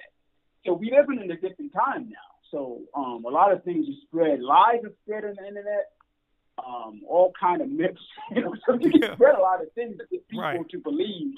[0.66, 2.30] So we're living in a different time now.
[2.50, 4.42] So um, a lot of things are spread.
[4.42, 5.92] Lies are spread on the internet.
[6.58, 8.00] Um, all kind of myths.
[8.36, 9.08] You know, so you Yeah.
[9.10, 10.70] can spread a lot of things to get people Right.
[10.70, 11.34] to believe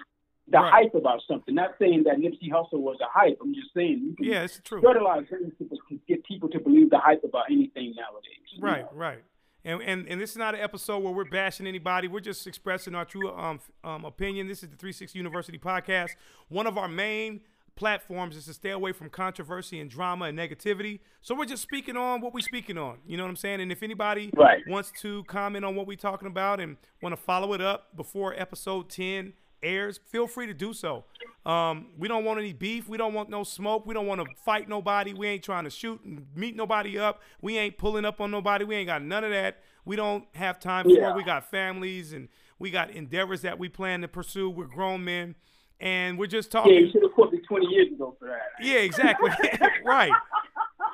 [0.47, 0.83] the Right.
[0.83, 1.55] hype about something.
[1.55, 3.37] Not saying that Nipsey Hussle was a hype.
[3.41, 4.79] I'm just saying you can Yeah, it's true.
[4.79, 8.29] spread a lot of things to, get people to believe the hype about anything nowadays.
[8.53, 8.97] you Right, know.
[8.97, 9.23] right.
[9.65, 12.09] And, and and this is not an episode where we're bashing anybody.
[12.09, 14.47] We're just expressing our true um, um, opinion.
[14.49, 16.15] This is the 360 University podcast.
[16.49, 17.39] One of our main
[17.75, 20.99] platforms is to stay away from controversy and drama and negativity.
[21.21, 22.99] So we're just speaking on what we're speaking on.
[23.05, 23.61] You know what I'm saying?
[23.61, 24.61] And if anybody Right.
[24.67, 28.33] wants to comment on what we're talking about and want to follow it up before
[28.37, 31.05] episode 10 airs, feel free to do so.
[31.45, 32.87] Um, we don't want any beef.
[32.87, 33.85] We don't want no smoke.
[33.85, 35.13] We don't want to fight nobody.
[35.13, 37.21] We ain't trying to shoot and meet nobody up.
[37.41, 38.65] We ain't pulling up on nobody.
[38.65, 39.61] We ain't got none of that.
[39.85, 41.15] We don't have time for it.
[41.15, 44.49] We got families and we got endeavors that we plan to pursue.
[44.49, 45.35] We're grown men.
[45.79, 46.73] And we're just talking.
[46.73, 48.41] Yeah, you should have put me 20 years ago for that.
[48.61, 49.29] Yeah, exactly.
[49.85, 50.11] right.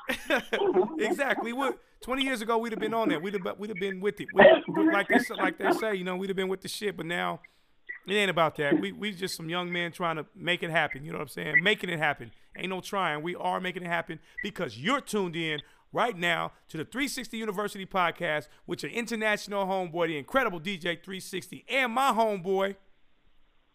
[0.99, 1.53] exactly.
[1.53, 3.21] What twenty years ago we'd have been on that.
[3.21, 4.27] We'd have we'd have been with it.
[4.33, 4.45] We,
[4.85, 6.97] we- like they say- like they say, you know, we'd have been with the shit.
[6.97, 7.41] But now
[8.07, 8.79] it ain't about that.
[8.79, 11.03] We we just some young men trying to make it happen.
[11.05, 11.63] You know what I'm saying?
[11.63, 12.31] Making it happen.
[12.57, 13.21] Ain't no trying.
[13.21, 15.61] We are making it happen because you're tuned in
[15.93, 21.65] right now to the 360 University podcast with your international homeboy, the incredible DJ 360,
[21.69, 22.75] and my homeboy.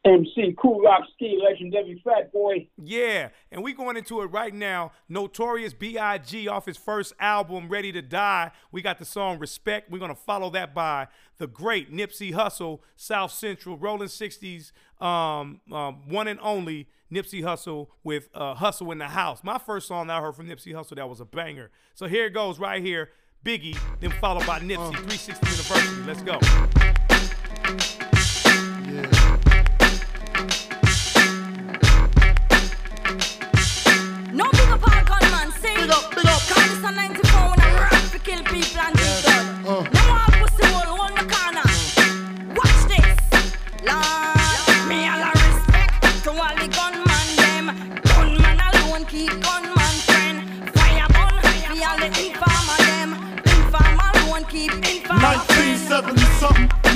[0.05, 2.69] MC Cool Rock Ski Legendary Fat Boy.
[2.77, 4.93] Yeah, and we going into it right now.
[5.09, 6.47] Notorious B.I.G.
[6.47, 8.51] off his first album, Ready to Die.
[8.71, 9.91] We got the song Respect.
[9.91, 16.09] We're gonna follow that by the great Nipsey Hussle, South Central, Rolling 60s, um, um,
[16.09, 19.43] one and only Nipsey Hussle with uh, Hustle in the House.
[19.43, 21.71] My first song that I heard from Nipsey Hussle that was a banger.
[21.95, 23.11] So here it goes right here.
[23.45, 26.03] Biggie, then followed by Nipsey, 360 University.
[26.07, 26.39] Let's go.
[28.95, 29.44] No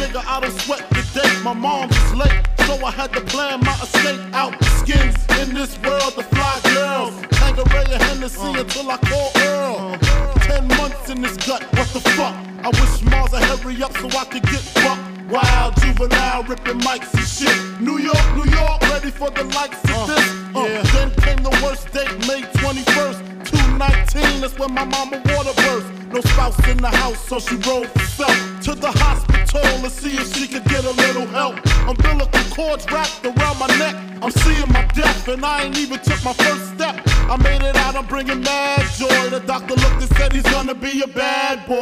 [0.08, 1.42] nigga, I don't sweat the day.
[1.42, 5.14] My mom was late, so I had to plan my escape out the skins.
[5.40, 7.14] In this world, the fly girls.
[7.30, 9.98] Tanqueray and Hennessy until I call Earl.
[10.42, 12.34] Ten months in this gut, what the fuck?
[12.64, 15.02] I wish Mars would hurry up so I could get fucked.
[15.30, 17.80] Wild juvenile ripping mics and shit.
[17.80, 20.26] New York, New York, ready for the likes of this.
[20.54, 23.44] Uh, Then came the worst date, May 21st.
[23.44, 25.86] 219, that's when my mama water burst.
[26.12, 28.24] No spouse in the house, so she rode for
[32.68, 33.96] cords wrapped around my neck.
[34.22, 37.00] I'm seeing my death, and I ain't even took my first step.
[37.32, 39.30] I made it out, I'm bringing mad joy.
[39.30, 41.76] The doctor looked and said he's gonna be a bad boy.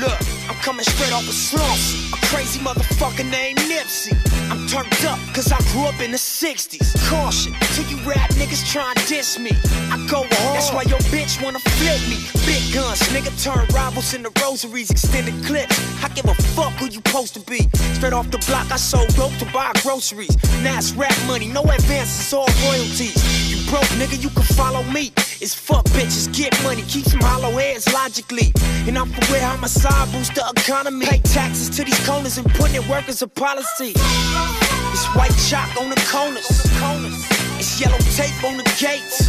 [0.00, 4.12] Look, I'm coming straight off a slump crazy motherfucker named Nipsey.
[4.50, 6.94] I'm turned up cause I grew up in the 60s.
[7.08, 9.50] Caution, to you rap niggas try and diss me.
[9.92, 10.56] I go hard.
[10.56, 12.16] That's why your bitch wanna flip me.
[12.48, 15.76] Big guns, nigga turn rivals into rosaries, extended clips.
[16.02, 17.68] I give a fuck who you supposed to be.
[17.92, 20.34] Straight off the block, I sold dope to buy groceries.
[20.62, 23.20] Now it's rap money, no advances, all royalties.
[23.50, 25.12] You broke, nigga, you can follow me.
[25.42, 28.52] It's fuck bitches, get money, keep some hollow heads logically.
[28.88, 31.04] And I'm for where side boost the economy.
[31.04, 33.92] Pay taxes to these corners and put in a policy.
[33.94, 36.48] It's white chalk on the corners.
[36.48, 37.35] It's
[37.78, 39.28] yellow tape on the gates.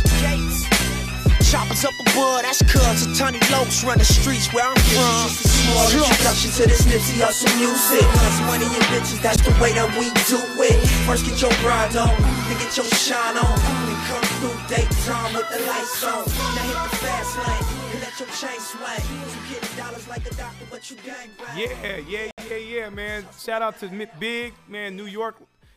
[1.52, 5.30] Choppers up above, that's cuz a tiny locs run the streets where I'm from.
[5.32, 8.04] Small introduction to this Nipsey Hustle music.
[8.04, 10.76] Cause money and bitches, that's the way that we do it.
[11.08, 12.12] First get your grind on,
[12.48, 13.56] then get your shine on.
[13.88, 16.24] Then come through daytime with the lights on.
[16.28, 19.04] Now hit the fast lane and let your chain swing.
[19.08, 21.56] You getting dollars like a doctor, but you gang bang.
[21.56, 23.26] Yeah, yeah, yeah, yeah, man.
[23.40, 23.88] Shout out to
[24.20, 25.36] Big, man, New York,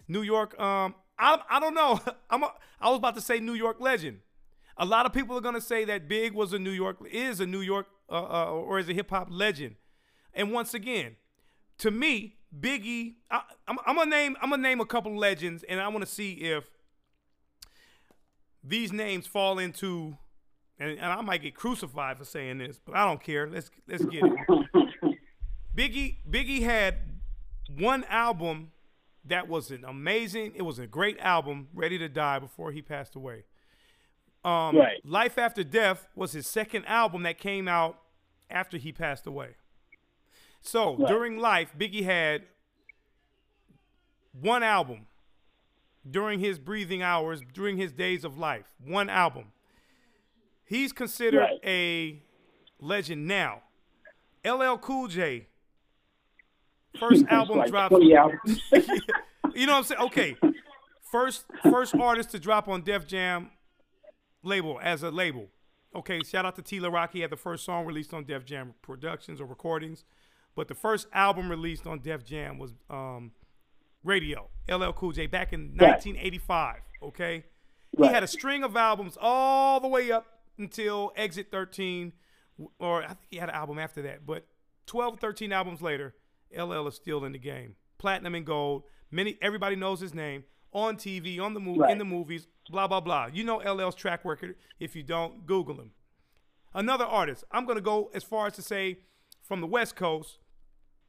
[0.08, 0.58] New York.
[0.58, 2.00] Um, I, I don't know.
[2.30, 4.20] I'm a, I was about to say New York legend.
[4.76, 7.46] A lot of people are gonna say that Big was a New York is a
[7.46, 9.76] New York uh, uh, or is a hip hop legend.
[10.32, 11.16] And once again,
[11.78, 15.80] to me, Biggie, I, I'm, I'm gonna name I'm gonna name a couple legends, and
[15.80, 16.64] I want to see if
[18.64, 20.16] these names fall into.
[20.78, 23.46] And, and I might get crucified for saying this, but I don't care.
[23.46, 25.18] Let's let's get it.
[25.76, 26.96] Biggie Biggie had
[27.68, 28.72] one album
[29.24, 30.52] that was an amazing.
[30.54, 33.44] It was a great album, Ready to Die, before he passed away.
[34.44, 35.04] Um, Right.
[35.04, 38.00] Life After Death was his second album that came out
[38.48, 39.50] after he passed away.
[40.62, 41.08] So Right.
[41.08, 42.46] during life, Biggie had
[44.32, 45.06] one album
[46.08, 48.66] during his breathing hours, during his days of life.
[48.82, 49.52] One album.
[50.64, 51.60] He's considered Right.
[51.64, 52.22] a
[52.78, 53.62] legend now.
[54.44, 55.48] LL Cool J.
[56.98, 57.90] First album like dropped.
[57.90, 58.62] 20 albums.
[59.54, 60.00] you know what I'm saying?
[60.02, 60.36] Okay.
[61.10, 63.50] First first artist to drop on Def Jam
[64.42, 65.48] label as a label.
[65.94, 67.12] Okay, shout out to T La Rock.
[67.12, 70.04] He had the first song released on Def Jam Productions or recordings.
[70.54, 73.32] But the first album released on Def Jam was um,
[74.04, 76.76] Radio, LL Cool J, back in 1985.
[77.02, 77.44] Okay?
[77.96, 80.26] He had a string of albums all the way up
[80.58, 82.12] until Exit 13,
[82.78, 84.26] or I think he had an album after that.
[84.26, 84.46] But
[84.86, 86.14] 12, 13 albums later,
[86.56, 87.76] LL is still in the game.
[87.98, 88.84] Platinum and gold.
[89.10, 93.00] Many everybody knows his name on TV, on the movie, in the movies, blah blah
[93.00, 93.28] blah.
[93.32, 94.54] You know LL's track record.
[94.78, 95.90] If you don't, Google him.
[96.72, 97.44] Another artist.
[97.50, 98.98] I'm gonna go as far as to say
[99.42, 100.38] from the West Coast,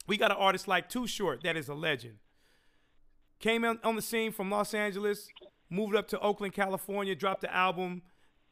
[0.08, 2.16] we got an artist like Too Short that is a legend.
[3.40, 5.28] Came on, on the scene from Los Angeles,
[5.70, 8.04] moved up to Oakland, California, dropped the album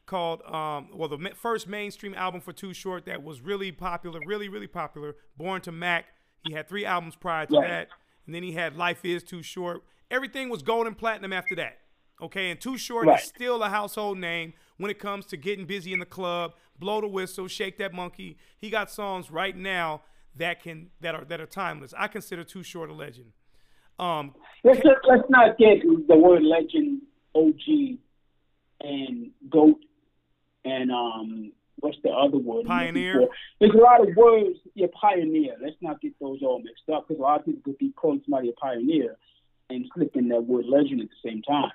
[0.06, 4.50] called um, well the first mainstream album for Too Short that was really popular, really
[4.50, 5.16] really popular.
[5.38, 6.06] Born to Mack.
[6.46, 7.68] He had three albums prior to Right.
[7.68, 7.88] that,
[8.26, 9.84] and then he had Life Is Too Short.
[10.10, 11.80] Everything was gold and platinum after that.
[12.22, 13.20] Okay, and Too Short Right.
[13.20, 17.02] is still a household name when it comes to getting busy in the club, blow
[17.02, 18.38] the whistle, shake that monkey.
[18.58, 20.02] He got songs right now
[20.36, 21.94] that can that are that are timeless.
[21.98, 23.32] I consider Too Short a legend.
[24.00, 27.02] Um, let's let's not get the word legend,
[27.36, 28.00] OG,
[28.82, 29.80] and goat,
[30.64, 31.39] and um,
[32.04, 32.66] the other word?
[32.66, 33.28] Pioneer?
[33.60, 34.58] There's a lot of words.
[34.76, 35.56] Yeah, pioneer.
[35.62, 38.22] Let's not get those all mixed up because a lot of people could be calling
[38.26, 39.18] somebody a pioneer
[39.70, 41.72] and slip in that word legend at the same time.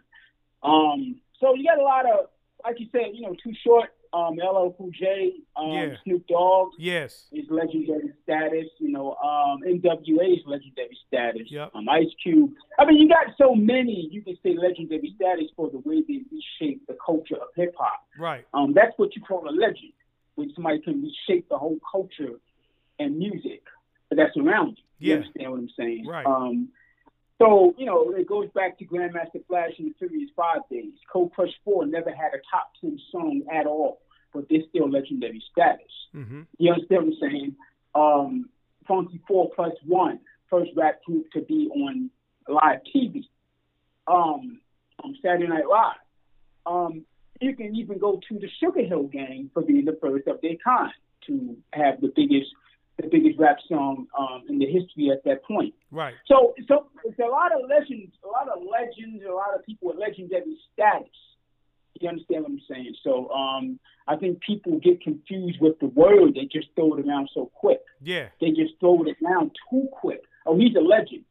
[0.62, 2.26] Um, so you got a lot of,
[2.64, 5.96] like you said, you know, Too Short, um, LL Cool J, um, Yeah.
[6.04, 8.68] Snoop Dogg yes, is legendary status.
[8.78, 11.42] You know, um, NWA is legendary status.
[11.50, 11.72] Yep.
[11.74, 12.52] Um, Ice Cube.
[12.78, 14.08] I mean, you got so many.
[14.10, 18.06] You can say legendary status for the way they reshape the culture of hip hop.
[18.18, 18.46] right.
[18.54, 19.92] Um, that's what you call a legend,
[20.34, 22.38] when somebody can reshape the whole culture
[22.98, 23.62] and music
[24.10, 25.10] that's around you.
[25.10, 26.06] You understand what I'm saying?
[26.06, 26.26] Right.
[26.26, 26.68] Um,
[27.40, 30.92] so, you know, it goes back to Grandmaster Flash and the Furious Five days.
[31.12, 34.00] Cold Crush 4 never had a top 10 song at all,
[34.32, 35.90] but they're still legendary status.
[36.12, 37.56] hmm You understand what I'm saying?
[37.94, 38.48] Um,
[38.86, 42.10] Funky Four Plus One, first rap group to be on
[42.48, 43.24] live TV.
[44.06, 44.60] Um,
[45.02, 45.96] on Saturday Night Live.
[46.66, 47.04] Um,
[47.40, 50.56] you can even go to the Sugar Hill Gang for being the first of their
[50.64, 50.92] kind
[51.26, 52.50] to have the biggest,
[53.00, 55.74] the biggest rap song um, in the history at that point.
[55.90, 56.14] Right.
[56.26, 59.88] So, so it's a lot of legends, a lot of legends, a lot of people
[59.88, 61.08] with legendary status.
[62.00, 62.94] You understand what I'm saying?
[63.04, 66.34] So, um, I think people get confused with the word.
[66.34, 67.80] They just throw it around so quick.
[68.02, 68.28] Yeah.
[68.40, 70.22] They just throw it around too quick.
[70.44, 71.24] Oh, he's a legend.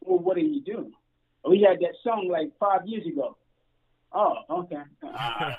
[0.00, 0.92] Well, what did he do?
[1.44, 3.36] Oh, he had that song like five years ago.
[4.18, 4.82] Oh, okay.
[5.02, 5.52] Uh,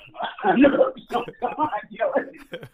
[0.44, 0.92] I know.
[1.12, 1.24] So,
[1.90, 2.12] you know,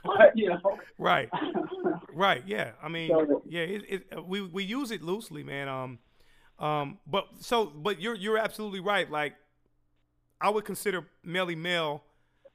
[0.04, 0.78] but, you know.
[0.98, 1.30] Right.
[2.13, 2.43] Right.
[2.46, 2.72] Yeah.
[2.82, 3.62] I mean, So- yeah.
[3.62, 5.67] It, it, we we use it loosely, man.
[5.67, 6.00] Um,
[6.60, 7.00] um.
[7.08, 9.10] But so, but you're you're absolutely right.
[9.10, 9.34] Like,
[10.39, 12.04] I would consider Melle Mel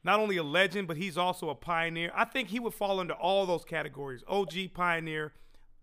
[0.04, 2.12] not only a legend, but he's also a pioneer.
[2.14, 5.32] I think he would fall into all those categories: OG, pioneer,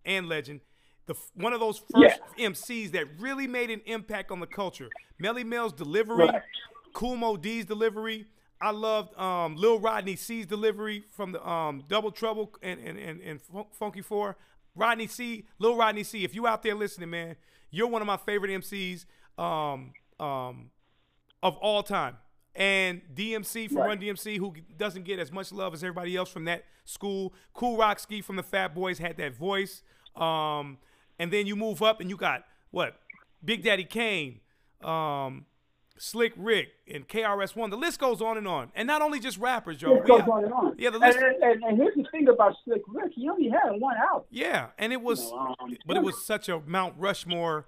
[0.04, 0.60] and legend.
[1.06, 4.88] The one of those first MCs that really made an impact on the culture.
[5.22, 6.42] Melle Mel's delivery, Right.
[6.96, 8.24] Kool Moe Dee's delivery.
[8.58, 13.20] I loved um, Lil Rodney Cee's delivery from the um, Double Trouble and and, and,
[13.20, 13.40] and
[13.78, 14.38] Funky Four.
[14.74, 16.24] Rodney Cee, Lil Rodney Cee.
[16.24, 17.36] If you out there listening, man,
[17.70, 19.04] you're one of my favorite MCs
[19.38, 20.70] um, um,
[21.42, 22.16] of all time.
[22.54, 23.88] And DMC from Right.
[23.88, 27.34] Run DMC, who doesn't get as much love as everybody else from that school.
[27.52, 29.82] Kool Rock Ski from the Fat Boys had that voice.
[30.14, 30.78] Um,
[31.18, 32.98] and then you move up and you got what?
[33.44, 34.40] Big Daddy Kane,
[34.82, 35.44] um,
[35.98, 37.70] Slick Rick, and KRS One.
[37.70, 38.70] The list goes on and on.
[38.74, 39.96] And not only just rappers, Joe.
[39.96, 40.74] It goes have- on and on.
[40.78, 41.18] Yeah, the and, list.
[41.18, 43.12] and, and, and here's the thing about Slick Rick.
[43.14, 44.26] He only had one album.
[44.30, 47.66] Yeah, and it was, know, um, but it was such a Mount Rushmore.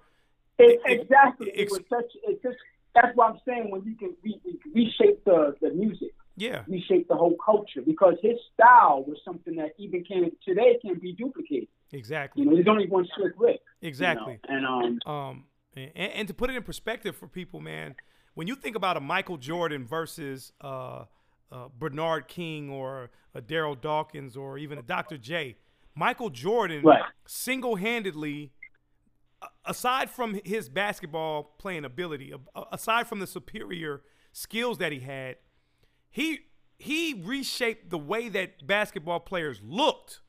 [0.57, 1.49] It, It- exactly.
[1.49, 2.11] it- It, was such.
[2.23, 2.57] It just.
[2.95, 3.69] That's what I'm saying.
[3.71, 4.39] When you can re,
[4.73, 9.71] reshape the the music, Yeah, reshape the whole culture, because his style was something that
[9.77, 11.67] even can today can be duplicated.
[11.93, 13.61] exactly, You know, there's only one Slick Rick.
[13.81, 14.39] you know, exactly.
[14.49, 15.43] And um, Um,
[15.75, 17.95] and, and to put it in perspective for people, man,
[18.39, 21.03] when you think about a Michael Jordan versus uh,
[21.51, 25.17] uh, Bernard King or a Darryl Dawkins or even a Dr.
[25.17, 25.57] J,
[25.93, 27.03] Michael Jordan Right.
[27.27, 28.53] single-handedly,
[29.65, 32.31] aside from his basketball playing ability,
[32.71, 35.35] aside from the superior skills that he had,
[36.09, 36.39] he
[36.77, 40.21] he reshaped the way that basketball players looked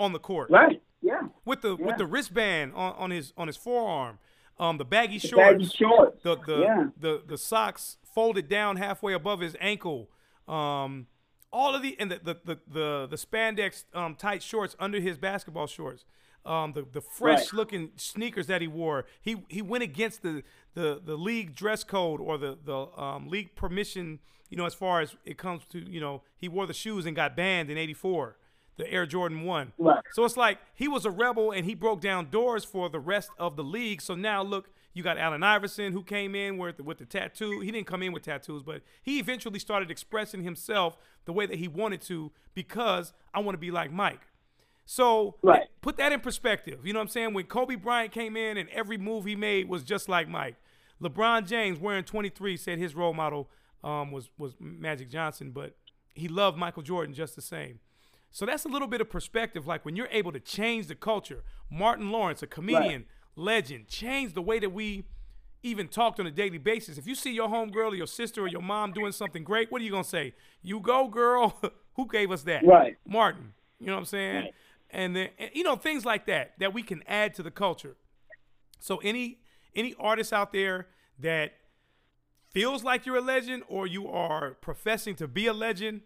[0.00, 0.80] on the court right.
[1.02, 1.20] Yeah.
[1.44, 1.84] with the Yeah.
[1.84, 4.18] with the wristband on, on his on his forearm,
[4.58, 6.22] um, the baggy The shorts, baggy shorts.
[6.22, 6.86] the the, Yeah.
[6.98, 10.10] the the socks folded down halfway above his ankle,
[10.48, 11.06] um,
[11.52, 15.18] all of the and the the the the, the spandex um, tight shorts under his
[15.18, 16.04] basketball shorts.
[16.44, 17.52] Um, the the fresh Right.
[17.52, 20.42] looking sneakers that he wore, he he went against the,
[20.74, 24.18] the, the league dress code or the the um, league permission.
[24.50, 27.14] You know, as far as it comes to you know, he wore the shoes and
[27.16, 28.36] got banned in '84,
[28.76, 29.72] the Air Jordan One.
[29.78, 30.02] Right.
[30.12, 33.30] So it's like he was a rebel and he broke down doors for the rest
[33.38, 34.00] of the league.
[34.00, 37.60] So now look, you got Allen Iverson who came in with the, with the tattoo.
[37.60, 41.58] He didn't come in with tattoos, but he eventually started expressing himself the way that
[41.58, 44.20] he wanted to because I want to be like Mike.
[44.84, 45.68] So Right.
[45.80, 46.80] put that in perspective.
[46.84, 47.34] You know what I'm saying?
[47.34, 50.56] When Kobe Bryant came in and every move he made was just like Mike.
[51.00, 53.48] LeBron James, wearing 23, said his role model
[53.84, 55.76] um, was was Magic Johnson, but
[56.14, 57.80] he loved Michael Jordan just the same.
[58.32, 59.66] So that's a little bit of perspective.
[59.66, 63.04] Like when you're able to change the culture, Martin Lawrence, a comedian,
[63.36, 65.04] legend, changed the way that we
[65.62, 66.98] even talked on a daily basis.
[66.98, 69.80] If you see your homegirl or your sister or your mom doing something great, what
[69.80, 70.34] are you gonna say?
[70.62, 71.60] You go, girl.
[71.96, 72.64] Who gave us that?
[72.66, 72.96] Right.
[73.06, 73.52] Martin.
[73.78, 74.44] You know what I'm saying?
[74.44, 74.54] Right.
[74.90, 77.96] And then and, you know things like that that we can add to the culture.
[78.80, 79.40] So any
[79.74, 81.52] any artist out there that
[82.50, 86.00] feels like you're a legend or you are professing to be a legend,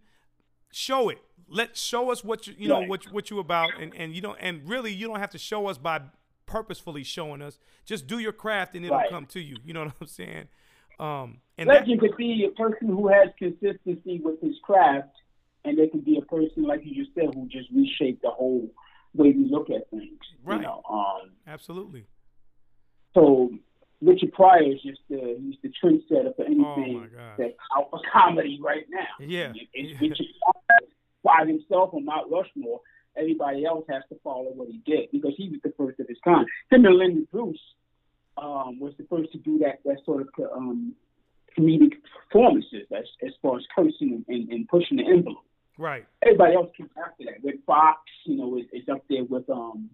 [0.72, 1.18] show it.
[1.48, 2.88] Let show us what you you know Right.
[2.88, 5.66] what what you about and and you don't and really you don't have to show
[5.68, 6.00] us by
[6.46, 7.58] purposefully showing us.
[7.84, 9.10] Just do your craft and it'll Right.
[9.10, 9.56] come to you.
[9.64, 10.48] You know what I'm saying?
[10.98, 15.14] Um and that, Legend could be a person who has consistency with his craft,
[15.64, 18.68] and there could be a person like you just said who just reshaped the whole
[19.14, 20.18] way we look at things.
[20.44, 20.56] Right.
[20.56, 22.06] You know, um, absolutely.
[23.14, 23.50] so
[24.02, 27.34] Richard Pryor is just the he's the trendsetter for Oh, anything God.
[27.38, 29.06] that's out for comedy right now.
[29.18, 29.52] Yeah.
[29.54, 30.88] It- It's Richard Pryor
[31.24, 32.80] by himself on Mount Rushmore.
[33.16, 36.18] Everybody else has to follow what he did because he was the first of his
[36.22, 36.46] kind.
[36.70, 37.58] Him and Lenny Bruce
[38.36, 40.94] um, was the first to do that that sort of um,
[41.58, 41.94] comedic
[42.28, 45.38] performances as, as far as cursing and, and pushing the envelope.
[45.78, 46.04] Right.
[46.22, 47.42] Everybody else came after that.
[47.42, 49.88] With Fox, you know, is, is up there with um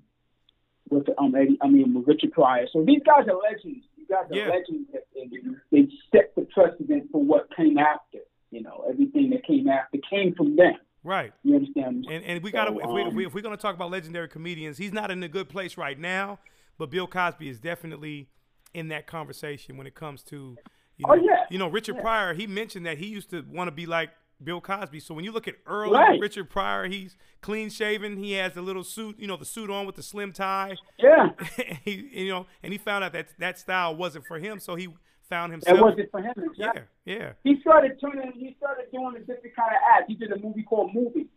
[0.93, 2.67] with um Eddie, I mean with Richard Pryor.
[2.73, 3.85] So these guys are legends.
[3.97, 4.49] These guys are Yeah.
[4.49, 4.89] legends.
[5.17, 8.19] And they set the precedent for what came after.
[8.51, 10.75] You know, everything that came after came from them.
[11.05, 11.33] Right.
[11.43, 12.07] You understand?
[12.11, 13.61] And and we got to So, if, we, if, um, we, if we're going to
[13.63, 16.39] talk about legendary comedians, he's not in a good place right now,
[16.79, 18.29] but Bill Cosby is definitely
[18.75, 20.57] in that conversation when it comes to
[20.99, 21.45] you know, Oh, yeah.
[21.51, 22.03] you know Richard Yeah.
[22.03, 24.11] Pryor, he mentioned that he used to want to be like
[24.45, 25.01] Bill Cosby.
[25.01, 26.21] So when you look at early Right.
[26.21, 29.87] Richard Pryor, he's clean shaven, he has the little suit, you know, the suit on
[29.87, 30.77] with the slim tie.
[30.99, 31.31] Yeah,
[31.85, 34.89] he you know, and he found out that that style wasn't for him, so he
[35.29, 36.33] found himself that wasn't for him.
[36.37, 36.83] Yeah, Exactly.
[37.05, 37.33] yeah.
[37.45, 38.33] He started turning.
[38.33, 40.05] He started doing a different kind of act.
[40.09, 41.29] He did a movie called Movie,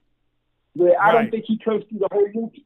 [0.74, 1.22] where I Right.
[1.22, 2.66] don't think he cursed through the whole movie,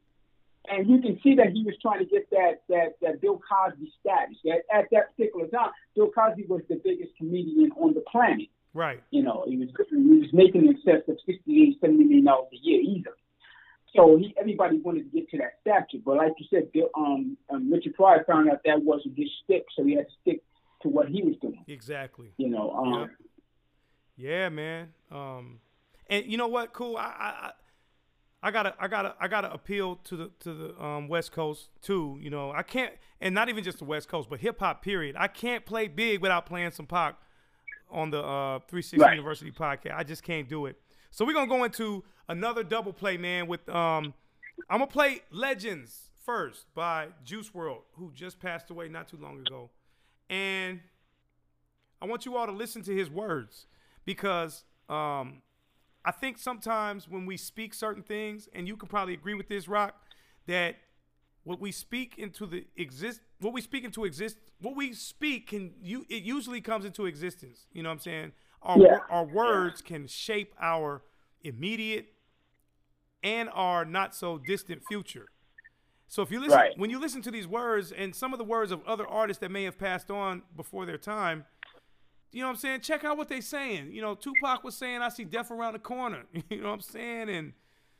[0.68, 3.92] and you can see that he was trying to get that that that Bill Cosby
[4.00, 4.36] status.
[4.46, 8.48] At, at that particular time, Bill Cosby was the biggest comedian on the planet.
[8.72, 9.02] Right.
[9.10, 12.56] You know, he was he was making in excess of 68, 70 million dollars a
[12.62, 13.10] year either.
[13.96, 17.36] So he, everybody wanted to get to that stature, but like you said, Bill, um,
[17.52, 20.42] um, Richard Pryor found out that wasn't his stick, so he had to stick
[20.82, 21.64] to what he was doing.
[21.66, 22.32] Exactly.
[22.36, 23.10] You know, um, Yep.
[24.16, 24.88] Yeah, man.
[25.10, 25.58] Um,
[26.08, 26.72] and you know what?
[26.72, 26.96] Cool.
[26.96, 27.52] I, I, I-
[28.42, 32.16] I gotta, I gotta, I gotta appeal to the to the um, West Coast too.
[32.22, 34.80] You know, I can't, and not even just the West Coast, but hip hop.
[34.82, 35.14] Period.
[35.18, 37.16] I can't play big without playing some Pac
[37.90, 39.14] on the uh, 360 Right.
[39.16, 39.96] University podcast.
[39.96, 40.76] I just can't do it.
[41.10, 43.46] So we're gonna go into another double play, man.
[43.46, 44.14] With um,
[44.68, 49.40] I'm gonna play Legends first by Juice WRLD, who just passed away not too long
[49.40, 49.70] ago,
[50.28, 50.80] and
[52.00, 53.66] I want you all to listen to his words
[54.04, 55.42] because um,
[56.04, 59.68] I think sometimes when we speak certain things, and you can probably agree with this,
[59.68, 59.94] Rock,
[60.46, 60.76] that
[61.44, 65.72] what we speak into the exist, what we speak into exist, what we speak can
[65.82, 67.66] you it usually comes into existence.
[67.72, 68.32] You know what I'm saying?
[68.62, 68.98] Our Yeah.
[69.08, 71.02] our words can shape our
[71.42, 72.12] immediate
[73.22, 75.28] and our not so distant future.
[76.08, 76.76] So if you listen, Right.
[76.78, 79.50] when you listen to these words and some of the words of other artists that
[79.50, 81.46] may have passed on before their time,
[82.32, 82.80] you know what I'm saying?
[82.80, 83.92] Check out what they're saying.
[83.92, 86.80] You know, Tupac was saying, "I see death around the corner." you know what I'm
[86.80, 87.28] saying?
[87.28, 87.52] And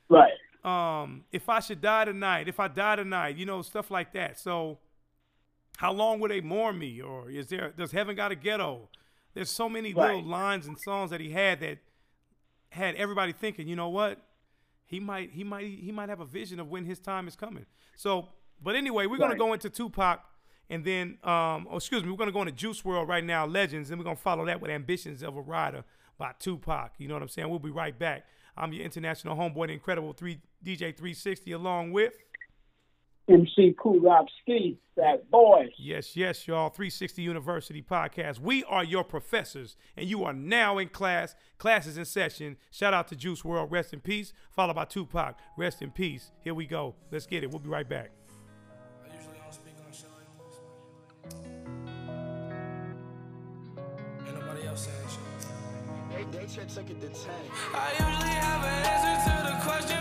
[0.09, 0.33] right.
[0.65, 4.39] Um, if I should die tonight, if I die tonight, you know, stuff like that.
[4.39, 4.79] So,
[5.79, 7.01] how long will they mourn me?
[7.01, 8.89] Or is there does heaven got a ghetto?
[9.35, 10.17] There's so many Right.
[10.17, 11.79] little lines and songs that he had that
[12.71, 14.19] had everybody thinking, you know what?
[14.85, 17.65] He might he might he might have a vision of when his time is coming.
[17.97, 18.29] So,
[18.63, 20.21] but anyway, we're gonna go into Tupac
[20.69, 23.91] and then um oh, excuse me, we're gonna go into Juice WRLD right now, Legends,
[23.91, 25.85] and we're gonna follow that with Ambitions of a Rider
[26.19, 26.93] by Tupac.
[26.99, 27.49] You know what I'm saying?
[27.49, 28.27] We'll be right back.
[28.57, 32.15] I'm your international homeboy, the incredible three DJ 360, along with
[33.31, 35.69] MC Kool Rock Ski, that boy.
[35.79, 36.69] Yes, yes, y'all.
[36.69, 38.41] 360 University Podcast.
[38.41, 41.37] We are your professors, and you are now in class.
[41.59, 42.57] Class is in session.
[42.71, 43.71] Shout out to Juice WRLD.
[43.71, 44.33] Rest in peace.
[44.51, 45.39] Followed by Tupac.
[45.57, 46.33] Rest in peace.
[46.43, 46.97] Here we go.
[47.13, 47.51] Let's get it.
[47.51, 48.11] We'll be right back.
[57.75, 60.00] I usually have an answer to the question,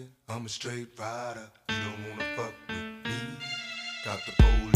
[0.00, 0.10] it.
[0.28, 1.50] I'm a straight rider.
[1.68, 3.36] You don't wanna fuck with me.
[4.04, 4.69] Got the police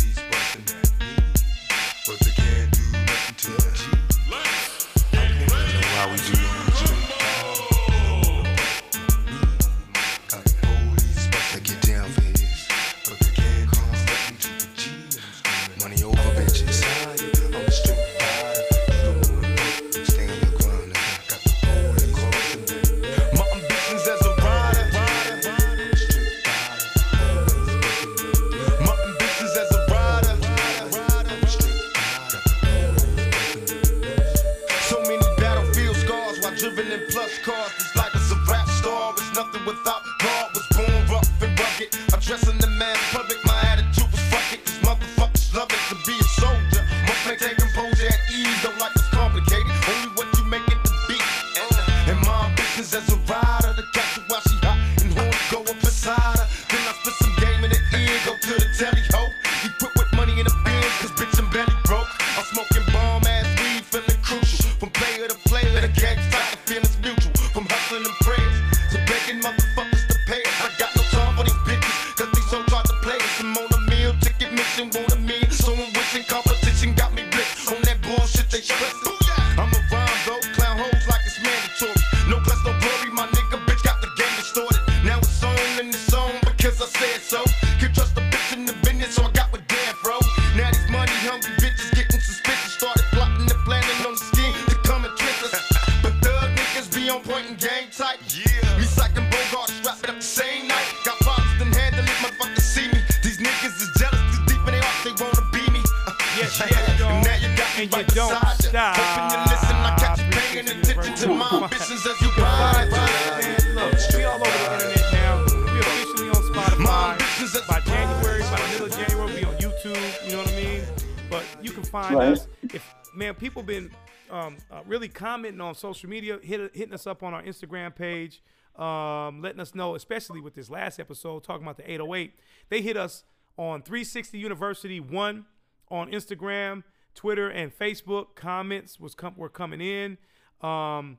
[123.35, 123.91] Man, people been
[124.31, 128.43] um, uh, really commenting on social media, hit, hitting us up on our Instagram page,
[128.77, 132.35] um, letting us know, especially with this last episode talking about the 808.
[132.69, 133.25] They hit us
[133.57, 135.47] on 360 University One
[135.91, 138.37] on Instagram, Twitter, and Facebook.
[138.37, 140.17] Comments was com- were coming in.
[140.61, 141.19] Um,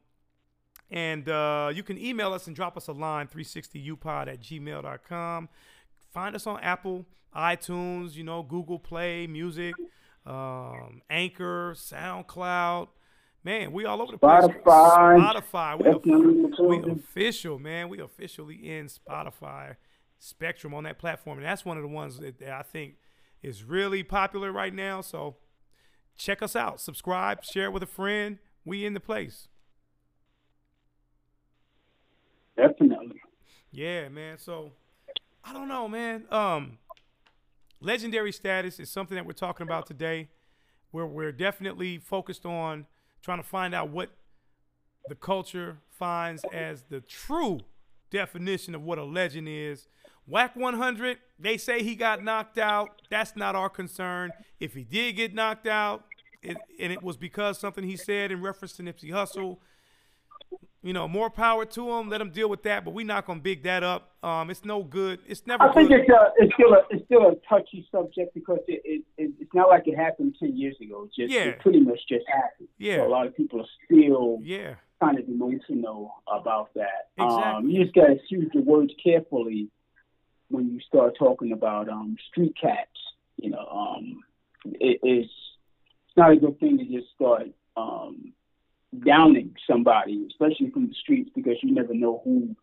[0.89, 5.49] and uh, you can email us and drop us a line 360upod at gmail.com.
[6.13, 7.05] Find us on Apple,
[7.35, 9.73] iTunes, you know, Google Play, Music,
[10.25, 12.87] um, Anchor, SoundCloud.
[13.43, 14.43] Man, we all over the place.
[14.43, 15.43] Spotify.
[15.43, 16.63] Spotify.
[16.65, 17.89] We, we official, man.
[17.89, 19.75] We officially in Spotify
[20.17, 21.37] spectrum on that platform.
[21.37, 22.95] And that's one of the ones that, that I think
[23.43, 25.01] is really popular right now.
[25.01, 25.35] So
[26.17, 26.81] check us out.
[26.81, 28.39] Subscribe, share with a friend.
[28.65, 29.47] We in the place.
[32.57, 33.21] Definitely.
[33.71, 34.39] Yeah, man.
[34.39, 34.71] So
[35.43, 36.25] I don't know, man.
[36.31, 36.79] Um,
[37.79, 40.29] legendary status is something that we're talking about today.
[40.91, 42.85] Where we're definitely focused on
[43.21, 44.11] trying to find out what
[45.07, 47.59] the culture finds as the true
[48.11, 49.87] definition of what a legend is.
[50.27, 53.01] Wack 100, they say he got knocked out.
[53.09, 54.31] That's not our concern.
[54.59, 56.05] If he did get knocked out,
[56.41, 59.57] it, and it was because something he said in reference to Nipsey Hussle,
[60.85, 62.09] you know, more power to them.
[62.09, 62.85] Let them deal with that.
[62.85, 64.11] But we're not gonna big that up.
[64.21, 65.19] Um, it's no good.
[65.25, 65.63] It's never.
[65.63, 66.01] I think good.
[66.01, 69.53] it's a, it's still a it's still a touchy subject because it, it, it it's
[69.55, 71.05] not like it happened ten years ago.
[71.05, 71.45] It just Yeah.
[71.49, 72.69] it pretty much just happened.
[72.77, 72.97] Yeah.
[72.97, 77.09] So a lot of people are still yeah, kind of emotional about that.
[77.17, 77.71] Um, Exactly.
[77.73, 79.69] you just gotta choose your words carefully
[80.49, 82.91] when you start talking about um, street cats.
[83.37, 84.19] You know, um,
[84.65, 85.31] it, it's
[86.07, 88.33] it's not a good thing to just start um,
[89.03, 92.55] downing somebody, especially from the streets, because you never know who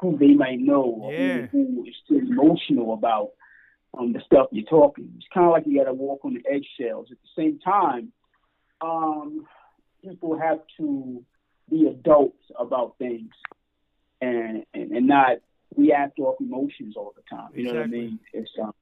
[0.00, 1.46] who they might know or Yeah.
[1.46, 3.30] who, is still emotional about
[3.96, 5.12] um, the stuff you're talking.
[5.16, 7.08] It's kind of like you got to walk on the eggshells.
[7.12, 8.12] At the same time,
[8.80, 9.46] um,
[10.02, 11.24] people have to
[11.70, 13.30] be adults about things
[14.20, 15.38] and, and and not
[15.76, 17.50] react off emotions all the time.
[17.54, 18.18] You know what I mean?
[18.32, 18.74] It's um,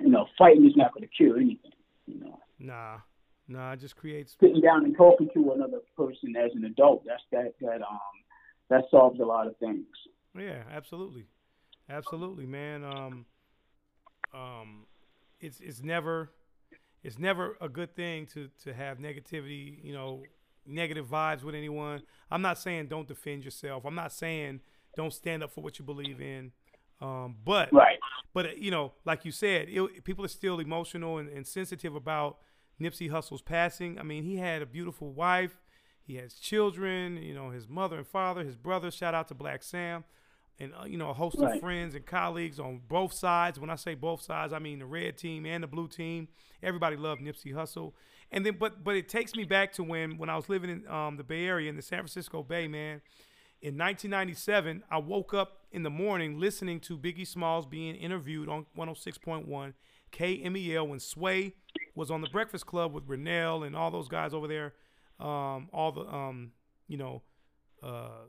[0.00, 1.72] you know, fighting is not going to cure anything.
[2.06, 2.98] You know, nah,
[3.48, 3.72] nah.
[3.72, 4.36] It just creates.
[4.40, 8.16] sitting down and talking to another person as an adult that's that that um
[8.68, 9.86] that solves a lot of things.
[10.38, 11.26] Yeah, absolutely,
[11.88, 12.84] absolutely, man.
[12.84, 13.26] Um,
[14.34, 14.86] um,
[15.40, 16.30] it's it's never,
[17.02, 19.82] it's never a good thing to to have negativity.
[19.82, 20.22] You know,
[20.66, 22.02] negative vibes with anyone.
[22.30, 23.84] I'm not saying don't defend yourself.
[23.84, 24.60] I'm not saying
[24.96, 26.52] don't stand up for what you believe in.
[27.00, 27.98] Um, but Right.
[28.32, 32.38] but you know, like you said, it, people are still emotional and, and sensitive about
[32.80, 33.98] Nipsey Hussle's passing.
[33.98, 35.56] I mean, he had a beautiful wife,
[36.06, 37.16] he has children.
[37.16, 38.90] You know, his mother and father, his brother.
[38.90, 40.04] Shout out to Black Sam,
[40.58, 43.58] and uh, you know, a host of friends and colleagues on both sides.
[43.58, 46.28] When I say both sides, I mean the red team and the blue team.
[46.62, 47.92] Everybody loved Nipsey Hussle.
[48.30, 50.86] And then, but but it takes me back to when when I was living in
[50.88, 53.02] um, the Bay Area in the San Francisco Bay, man.
[53.62, 58.66] In 1997, I woke up in the morning listening to Biggie Smalls being interviewed on
[58.76, 59.72] 106.1
[60.16, 61.54] KMEL when Sway
[61.94, 64.74] was on the Breakfast Club with Renell and all those guys over there.
[65.18, 66.52] Um, all the um,
[66.88, 67.22] you know,
[67.82, 68.26] uh,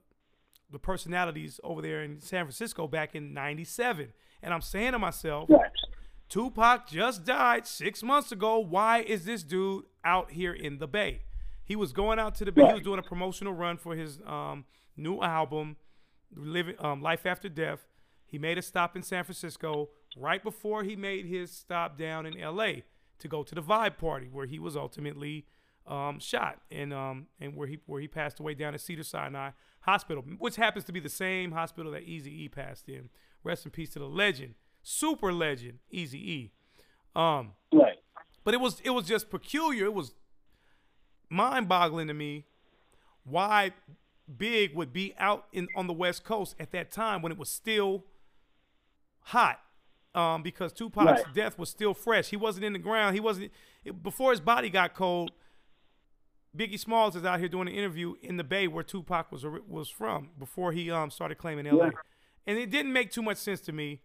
[0.72, 5.50] the personalities over there in San Francisco back in '97, and I'm saying to myself,
[5.50, 5.70] Right.
[6.30, 8.60] Tupac just died six months ago.
[8.60, 11.22] Why is this dude out here in the Bay?
[11.64, 12.66] He was going out to the Bay.
[12.68, 14.66] He was doing a promotional run for his um,
[14.96, 15.76] new album,
[16.34, 17.86] Living um, Life After Death.
[18.26, 22.40] He made a stop in San Francisco right before he made his stop down in
[22.40, 22.84] L.A.
[23.20, 25.46] to go to the Vibe Party, where he was ultimately
[25.86, 29.52] um, shot and um, and where he where he passed away down at Cedar Sinai
[29.82, 33.10] Hospital, which happens to be the same hospital that Easy E passed in.
[33.44, 36.52] Rest in peace to the legend, super legend, Easy E.
[37.16, 37.98] Um, Right.
[38.44, 39.86] but it was it was just peculiar.
[39.86, 40.14] It was
[41.30, 42.46] mind boggling to me
[43.24, 43.72] why
[44.38, 47.50] Big would be out in on the West Coast at that time when it was
[47.50, 48.04] still
[49.22, 49.60] hot.
[50.18, 51.34] Um, because Tupac's Right.
[51.36, 52.30] death was still fresh.
[52.30, 53.14] He wasn't in the ground.
[53.16, 53.52] He wasn't
[54.02, 55.32] before his body got cold.
[56.58, 59.90] Biggie Smalls is out here doing an interview in the Bay where Tupac was was
[59.90, 61.92] from before he um started claiming LA, Yeah.
[62.48, 64.02] and it didn't make too much sense to me.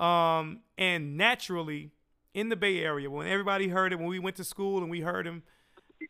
[0.00, 1.92] Um, and naturally,
[2.34, 5.02] in the Bay Area, when everybody heard it, when we went to school and we
[5.02, 5.44] heard him,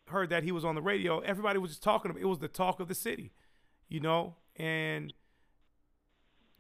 [0.07, 2.17] heard that he was on the radio, everybody was just talking.
[2.19, 3.33] It was the talk of the city,
[3.89, 4.37] you know.
[4.57, 5.13] And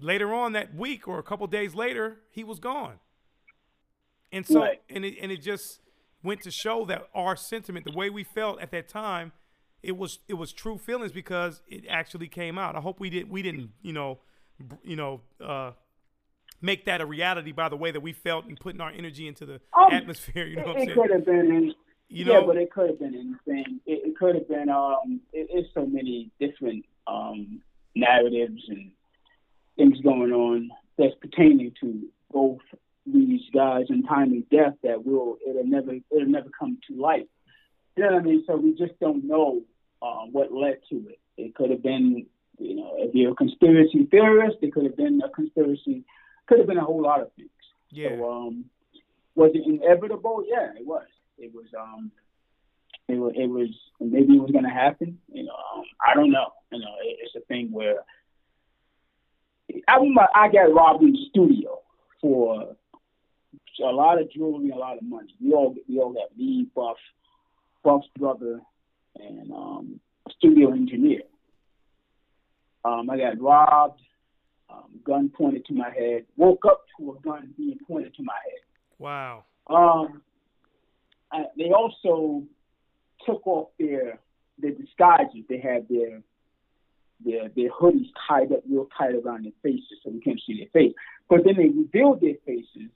[0.03, 2.99] later on that week, or a couple days later, he was gone.
[4.33, 4.83] And so, Right.
[4.89, 5.81] and it and it just
[6.23, 9.33] went to show that our sentiment, the way we felt at that time,
[9.83, 12.75] it was it was true feelings because it actually came out.
[12.77, 14.19] I hope we did we didn't you know
[14.83, 15.73] you know uh,
[16.61, 19.45] make that a reality by the way that we felt and putting our energy into
[19.45, 20.47] the Um, atmosphere.
[20.51, 21.01] You know what I'm it saying?
[21.01, 21.75] could have been,
[22.09, 23.81] You yeah, know- but it could have been anything.
[23.87, 24.69] It, it could have been.
[24.71, 27.61] Um, it, it's so many different um,
[27.95, 28.93] narratives and
[29.77, 32.61] things going on that's pertaining to both
[33.07, 37.29] these guys' untimely death that will it'll never it'll never come to light.
[37.97, 38.45] You know what I mean?
[38.47, 39.63] So we just don't know
[40.01, 41.19] uh, what led to it.
[41.37, 42.27] It could have been,
[42.59, 46.05] you know, if you're a conspiracy theorist, it could have been a conspiracy.
[46.47, 47.51] Could have been a whole lot of things.
[47.91, 48.17] Yeah.
[48.17, 48.65] So, um,
[49.35, 50.45] was it inevitable?
[50.47, 51.07] Yeah, it was.
[51.39, 51.67] It was.
[51.79, 52.11] Um,
[53.09, 53.33] it was.
[53.37, 53.69] It was.
[54.01, 55.19] Maybe it was going to happen.
[55.33, 56.53] You know, um, I don't know.
[56.71, 57.97] You know, it, it's a thing where
[59.89, 61.81] I remember I got robbed in the studio
[62.21, 62.77] for
[63.83, 65.35] a lot of jewelry, a lot of money.
[65.41, 66.97] We all we all got me, Buff,
[67.83, 68.61] Buff's brother,
[69.19, 70.01] and um,
[70.37, 71.23] studio engineer.
[72.85, 74.01] Um, I got robbed.
[74.71, 76.25] Um, gun pointed to my head.
[76.37, 78.61] Woke up to a gun being pointed to my head.
[78.99, 79.45] Wow.
[79.67, 80.23] Um,
[81.31, 82.45] I, they also
[83.27, 84.19] took off their
[84.59, 85.45] their disguises.
[85.49, 86.23] They had their
[87.25, 90.71] their their hoodies tied up real tight around their faces so we can't see their
[90.73, 90.95] face.
[91.29, 92.91] But then they revealed their faces.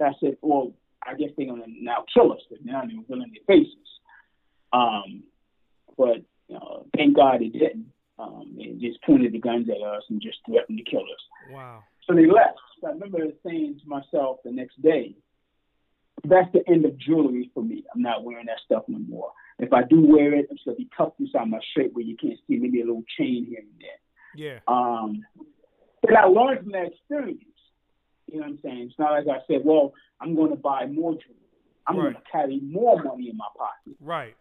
[0.00, 0.72] I said, well,
[1.06, 3.88] I guess they're gonna now kill us because now they're revealing their faces.
[4.72, 5.22] Um,
[5.96, 6.18] but
[6.48, 7.92] you know, thank God they didn't.
[8.18, 11.52] Um, they just pointed the guns at us and just threatened to kill us.
[11.52, 11.84] Wow.
[12.06, 12.58] So they left.
[12.80, 15.14] So I remember saying to myself the next day,
[16.24, 17.84] that's the end of jewelry for me.
[17.94, 19.32] I'm not wearing that stuff no more.
[19.58, 22.38] If I do wear it, it's gonna be tucked inside my shirt where you can't
[22.46, 23.98] see, maybe a little chain here and there.
[24.36, 24.58] Yeah.
[24.68, 25.24] Um,
[26.02, 27.40] but I learned from that experience.
[28.26, 28.78] You know what I'm saying?
[28.90, 31.36] It's not like I said, well, I'm going to buy more jewelry.
[31.86, 33.96] I'm going to carry more money in my pocket.
[34.00, 34.36] Right.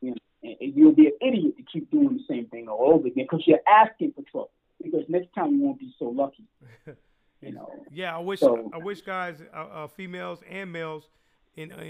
[0.00, 2.92] You know, and, and you'll be an idiot to keep doing the same thing all
[2.94, 4.50] over again because you're asking for trouble.
[4.82, 6.44] Because next time you won't be so lucky.
[7.44, 7.68] You know.
[7.90, 11.08] Yeah, I wish So- I wish guys, uh, uh, females and males,
[11.56, 11.82] in uh,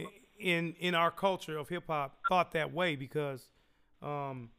[0.43, 3.49] in in our culture of hip hop thought that way because
[4.03, 4.51] um,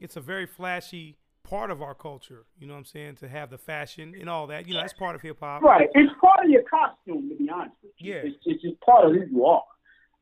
[0.00, 2.44] it's a very flashy part of our culture.
[2.58, 3.16] You know what I'm saying?
[3.16, 4.66] To have the fashion and all that.
[4.66, 5.62] You know, that's part of hip hop.
[5.62, 5.88] Right.
[5.94, 8.14] It's part of your costume, to be honest with you.
[8.14, 8.20] Yeah.
[8.24, 9.62] It's, it's just part of who you are.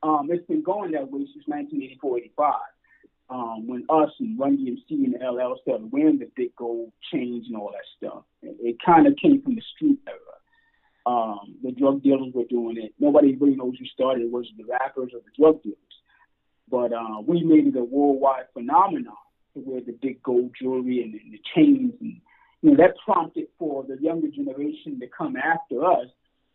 [0.03, 2.53] Um, it's been going that way since 1984, 85.
[3.27, 7.57] Um, when us and Run DMC and LL started wearing the big gold chains and
[7.57, 10.34] all that stuff, it, it kind of came from the street era.
[11.05, 12.93] Um, the drug dealers were doing it.
[12.99, 14.31] Nobody really knows who started it.
[14.31, 15.77] Was the rappers or the drug dealers?
[16.69, 19.13] But uh, we made it a worldwide phenomenon
[19.53, 22.19] to wear the big gold jewelry and, and the chains, and
[22.61, 26.07] you know that prompted for the younger generation to come after us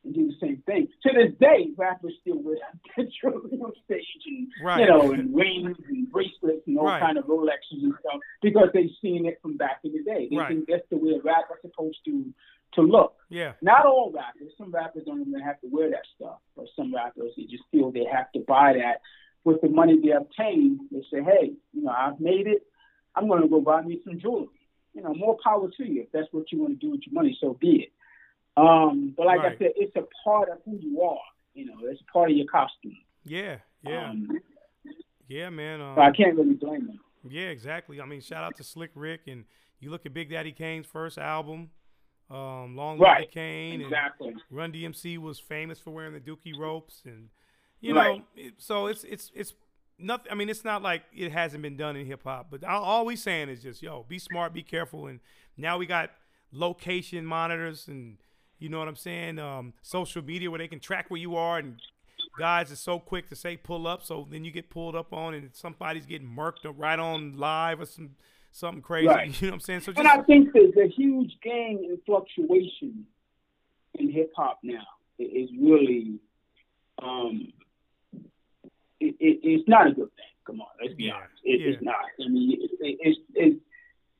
[0.03, 0.89] and do the same thing.
[1.05, 2.57] To this day, rappers still wear
[2.97, 4.81] that jewelry on stage, and Right.
[4.81, 7.01] you know, and rings and bracelets and all Right.
[7.01, 10.27] kind of Rolexes and stuff because they've seen it from back in the day.
[10.29, 10.49] They Right.
[10.49, 12.35] think that's the way a rapper's supposed to
[12.75, 13.15] to look.
[13.29, 13.53] Yeah.
[13.63, 14.53] Not all rappers.
[14.59, 16.39] Some rappers don't even have to wear that stuff.
[16.57, 19.01] But some rappers, they just feel they have to buy that
[19.45, 20.81] with the money they obtain.
[20.91, 22.67] They say, hey, you know, I've made it.
[23.15, 24.49] I'm going to go buy me some jewelry.
[24.95, 26.03] You know, more power to you.
[26.03, 27.93] If that's what you want to do with your money, so be it.
[28.57, 31.19] Um, but like I said, it's a part of who you are.
[31.55, 32.97] You know, it's part of your costume.
[33.25, 33.59] Yeah.
[33.83, 34.11] Yeah.
[34.11, 34.29] Um,
[35.29, 35.81] yeah, man.
[35.81, 37.01] Um, so I can't really blame them.
[37.29, 38.01] Yeah, exactly.
[38.01, 39.45] I mean, shout out to Slick Rick, and
[39.79, 41.71] you look at Big Daddy Kane's first album,
[42.31, 43.29] um, Long Right.
[43.83, 44.35] Exactly.
[44.51, 47.29] Run DMC was famous for wearing the Dookie ropes, and
[47.81, 48.19] you Right.
[48.19, 49.55] know, it, so it's it's it's
[49.99, 50.31] nothing.
[50.31, 53.05] I mean, it's not like it hasn't been done in hip hop, but all, all
[53.07, 55.21] we saying is just yo, be smart, be careful, and
[55.57, 56.11] now we got
[56.53, 58.19] location monitors and
[58.59, 61.59] you know what I'm saying, um, social media where they can track where you are
[61.59, 61.77] and
[62.39, 65.33] guys are so quick to say pull up, so then you get pulled up on
[65.35, 68.11] and somebody's getting murked right on live or some
[68.51, 69.09] something crazy.
[69.09, 69.29] Right.
[69.41, 69.81] You know what I'm saying?
[69.81, 73.07] So just And I think there's a huge gain in fluctuation
[73.99, 74.87] in hip hop now.
[75.19, 76.19] It is really,
[77.03, 77.53] um,
[79.01, 80.25] it, it, it's not a good thing.
[80.47, 81.33] Come on, let's be Yeah, honest.
[81.45, 81.73] It, yeah.
[81.73, 81.95] It's not.
[82.25, 83.61] I mean, it, it, it's, it's,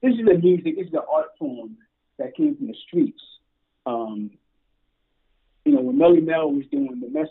[0.03, 1.77] this is a music, this is an art form
[2.19, 3.23] that came from the streets.
[3.87, 4.31] Um,
[5.65, 7.31] you know, when Melle Mel was doing the message,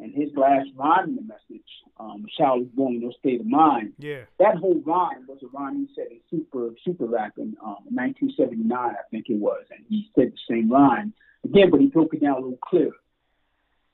[0.00, 1.66] and his last rhyme in the message,
[1.98, 5.86] um, "Child is born, no state of mind." yeah, That whole rhyme was a rhyme
[5.86, 10.08] he said in Super Super Rap in um, 1979, I think it was, and he
[10.14, 11.12] said the same rhyme
[11.44, 12.96] again, but he broke it down a little clearer.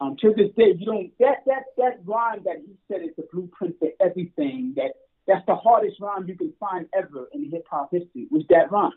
[0.00, 3.26] Um, to this day, you don't that that that rhyme that he said is the
[3.32, 4.74] blueprint for everything.
[4.76, 4.92] That
[5.26, 8.26] that's the hardest rhyme you can find ever in hip hop history.
[8.30, 8.92] Was that rhyme?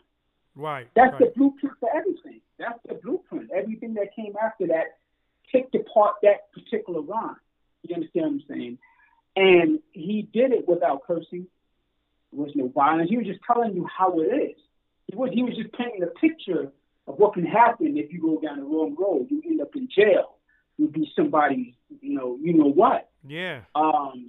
[0.54, 0.88] right.
[0.94, 1.20] That's right.
[1.20, 2.40] the blueprint for everything.
[2.58, 3.50] That's the blueprint.
[3.56, 4.98] Everything that came after that
[5.50, 7.36] picked apart that particular rhyme.
[7.82, 8.78] You understand what I'm saying?
[9.36, 11.46] And he did it without cursing.
[12.32, 13.10] There was no violence.
[13.10, 14.56] He was just telling you how it is.
[15.06, 16.72] He was he was just painting a picture
[17.06, 19.26] of what can happen if you go down the wrong road.
[19.30, 20.36] You end up in jail.
[20.76, 23.08] You'll be somebody, you know, you know what.
[23.26, 23.62] Yeah.
[23.74, 24.28] Um,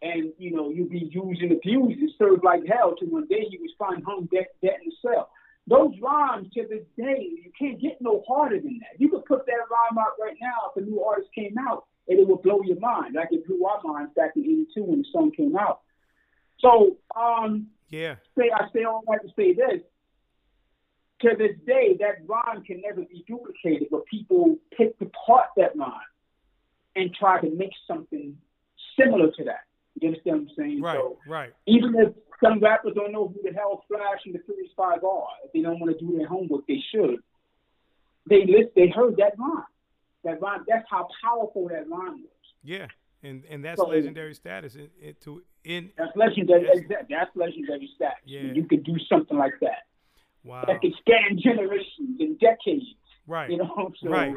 [0.00, 2.94] and you know, you'll be used and abused and served like hell.
[2.96, 5.30] To one day he was found hung dead, dead in the cell.
[5.68, 9.00] Those rhymes to this day, you can't get no harder than that.
[9.00, 12.18] You could put that rhyme out right now if a new artist came out, and
[12.18, 13.14] it would blow your mind.
[13.14, 15.82] Like it blew our minds back in '82 when the song came out.
[16.58, 18.16] So, um, Yeah.
[18.36, 19.82] say I say all right to say this.
[21.20, 26.00] To this day, that rhyme can never be duplicated, but people pick apart that rhyme
[26.96, 28.36] and try to make something
[28.98, 29.64] similar to that.
[30.00, 30.82] You understand what I'm saying?
[30.82, 30.96] Right.
[30.98, 31.52] So Right.
[31.66, 32.12] even if
[32.42, 35.60] some rappers don't know who the hell Flash and the Furious Five are, if they
[35.62, 37.18] don't want to do their homework, they should.
[38.28, 39.64] They list, they heard that rhyme.
[40.24, 40.64] That rhyme.
[40.68, 42.28] That's how powerful that rhyme was.
[42.62, 42.86] Yeah.
[43.24, 44.74] And and that's So- legendary status.
[44.76, 46.66] In, in, to in That's legendary.
[46.88, 48.18] That's, that's legendary status.
[48.24, 48.40] Yeah.
[48.52, 49.86] You could do something like that.
[50.44, 50.64] wow.
[50.66, 52.84] That could span generations and decades.
[53.26, 53.50] Right.
[53.50, 54.34] You know, so Right.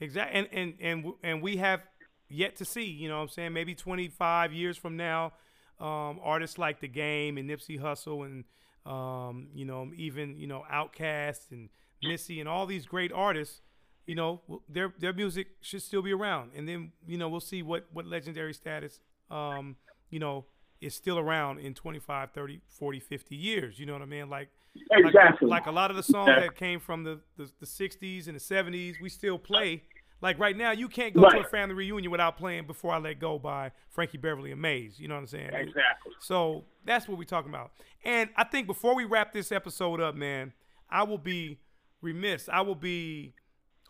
[0.00, 0.38] Exactly.
[0.38, 1.80] And and and and we have
[2.28, 2.84] yet to see.
[2.84, 5.32] You know, what I'm saying maybe 25 years from now,
[5.80, 8.44] um, artists like The Game and Nipsey Hussle and
[8.86, 11.68] um, you know even you know Outkast and
[12.02, 13.60] Missy and all these great artists.
[14.06, 17.62] You know, their their music should still be around, and then you know we'll see
[17.62, 19.00] what what legendary status
[19.30, 19.76] um,
[20.10, 20.44] you know
[20.82, 23.78] is still around in 25, 30, 40, 50 years.
[23.78, 24.28] You know what I mean?
[24.28, 24.50] Like
[24.90, 25.48] like- Exactly.
[25.48, 28.40] Like, a lot of the songs that came from the, the, the 60s and the
[28.40, 29.84] 70s, we still play.
[30.20, 33.18] Like right now, you can't go to a family reunion without playing Before I Let
[33.20, 34.98] Go by Frankie Beverly and Maze.
[34.98, 35.50] You know what I'm saying?
[35.52, 36.12] Exactly.
[36.20, 37.72] So that's what we're talking about.
[38.04, 40.52] And I think before we wrap this episode up, man,
[40.88, 41.58] I will be
[42.00, 42.48] remiss.
[42.50, 43.34] I will be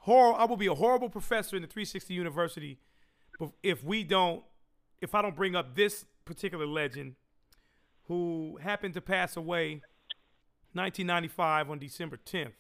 [0.01, 2.79] hor- I will be a horrible professor in the 360 University
[3.63, 4.43] if we don't
[5.01, 7.15] if I don't bring up this particular legend
[8.09, 9.83] who happened to pass away
[10.73, 12.53] 1995 on December 10th.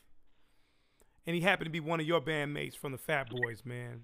[1.27, 4.03] And he happened to be one of your bandmates from the Fat Boys, man.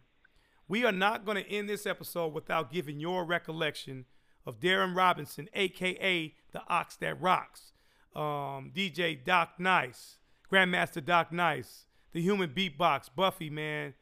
[0.68, 4.06] We are not going to end this episode without giving your recollection
[4.46, 7.72] of Darren Robinson, aka the Ox That Rocks,
[8.14, 10.18] um, DJ Doc Nice,
[10.50, 13.94] Grandmaster Doc Nice, the Human Beatbox, Buffy, man,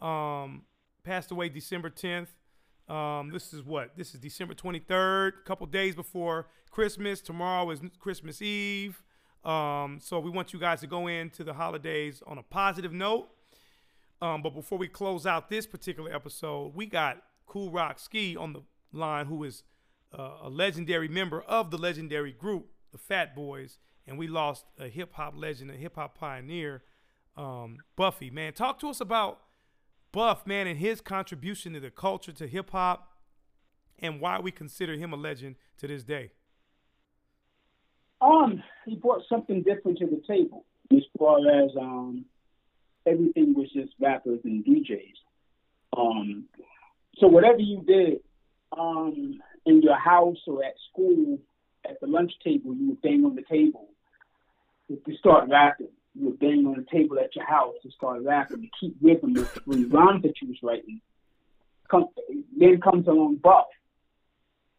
[0.00, 0.62] um,
[1.04, 2.28] passed away December 10th.
[2.92, 3.96] Um, this is what?
[3.96, 7.20] This is December 23rd, a couple days before Christmas.
[7.20, 9.02] Tomorrow is Christmas Eve.
[9.48, 13.30] Um, so we want you guys to go into the holidays on a positive note.
[14.20, 18.52] Um, but before we close out this particular episode, we got Kool Rock Ski on
[18.52, 18.60] the
[18.92, 19.62] line, who is
[20.16, 24.88] uh, a legendary member of the legendary group, the Fat Boys, and we lost a
[24.88, 26.82] hip hop legend, a hip hop pioneer,
[27.34, 28.30] um, Buffy.
[28.30, 29.40] Man, talk to us about
[30.12, 33.12] Buff, man, and his contribution to the culture, to hip hop,
[33.98, 36.32] and why we consider him a legend to this day.
[38.20, 42.24] Um, he brought something different to the table as far as um
[43.06, 45.14] everything was just rappers and DJs.
[45.96, 46.44] Um,
[47.18, 48.20] so whatever you did
[48.76, 51.38] um in your house or at school,
[51.88, 53.88] at the lunch table, you would bang on the table
[54.88, 55.88] to start rapping.
[56.14, 59.34] You would bang on the table at your house to start rapping to keep rhythm
[59.34, 61.00] with the rhymes that you was writing.
[61.90, 62.06] Come,
[62.58, 63.66] then comes along Buff.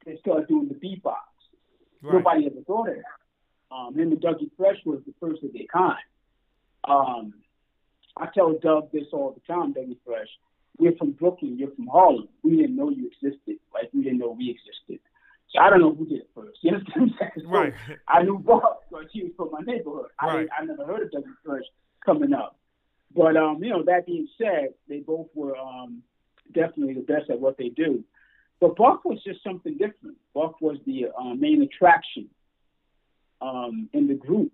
[0.05, 1.15] They start doing the beatbox.
[2.01, 3.18] Nobody ever thought of that.
[3.71, 5.99] Um, him and Dougie Fresh was the first of their kind.
[6.85, 7.33] Um,
[8.17, 10.27] I tell Doug this all the time, Dougie Fresh.
[10.77, 12.29] We're from Brooklyn, you're from Harlem.
[12.43, 14.99] We didn't know you existed, like we didn't know we existed.
[15.53, 16.57] So I don't know who did it first.
[16.63, 17.45] You understand what I'm saying?
[17.45, 17.73] So Right.
[18.07, 20.07] I knew Bob because he was from my neighborhood.
[20.19, 20.37] I, Right.
[20.41, 21.63] didn't- I never heard of Dougie Fresh
[22.05, 22.55] coming up.
[23.15, 26.03] But um, you know, that being said, they both were um,
[26.53, 28.03] definitely the best at what they do.
[28.61, 30.17] But Buck was just something different.
[30.33, 32.29] Buck was the uh, main attraction
[33.41, 34.53] um, in the group.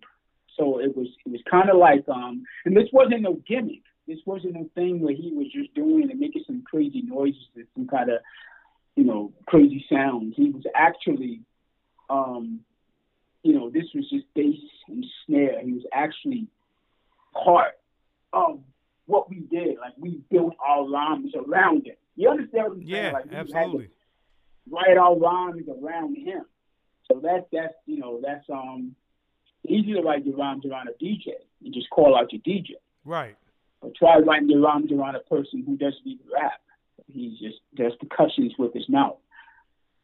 [0.58, 3.84] So it was it was kind of like, um, and this wasn't no gimmick.
[4.08, 7.66] This wasn't no thing where he was just doing and making some crazy noises and
[7.76, 8.20] some kind of,
[8.96, 10.36] you know, crazy sounds.
[10.38, 11.42] He was actually,
[12.10, 12.60] um,
[13.44, 15.60] you know, this was just bass and snare.
[15.64, 16.48] He was actually
[17.34, 17.74] part
[18.32, 18.60] of
[19.08, 19.78] what we did.
[19.80, 22.00] Like we built our rhymes around it.
[22.16, 22.88] You understand what I'm saying?
[22.88, 23.90] Yeah, like, we had to absolutely.
[24.70, 26.46] write our rhymes around him.
[27.12, 28.96] So that's that's you know that's um
[29.68, 31.34] easy to write your rhymes around a DJ.
[31.62, 32.72] You just call out your DJ.
[33.04, 33.36] Right.
[33.82, 36.62] But try writing your rhymes around a person who doesn't even rap.
[37.08, 39.18] He just does percussions with his mouth.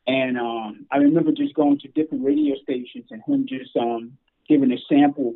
[0.08, 4.72] And um I remember just going to different radio stations and him just um giving
[4.72, 5.36] a sample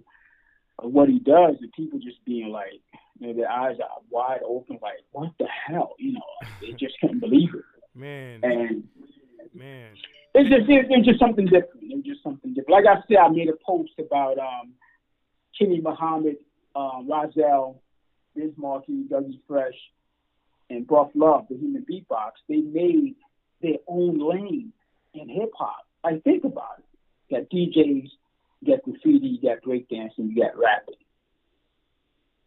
[0.80, 2.82] of what he does and people just being like,
[3.20, 5.95] you know, their eyes are wide open, like, what the hell?
[5.97, 6.22] You know,
[6.61, 7.63] they just couldn't believe it.
[7.97, 8.84] Man, and
[9.53, 9.93] man.
[10.38, 11.80] It's just it's, it's just something different.
[11.82, 12.70] It's just something different.
[12.72, 14.74] Like I said, I made a post about um,
[15.58, 16.36] Kenny Muhammad,
[16.76, 17.78] um, Rahzel,
[18.36, 19.76] Biz Markie, Dougie Fresh,
[20.70, 22.32] and Buff Love, the Human Beatbox.
[22.50, 23.16] They made
[23.62, 24.74] their own lane
[25.14, 25.88] in hip hop.
[26.04, 26.86] I think about it.
[27.30, 28.10] You got DJs,
[28.62, 30.96] you got graffiti, you got breakdancing, you got rapping.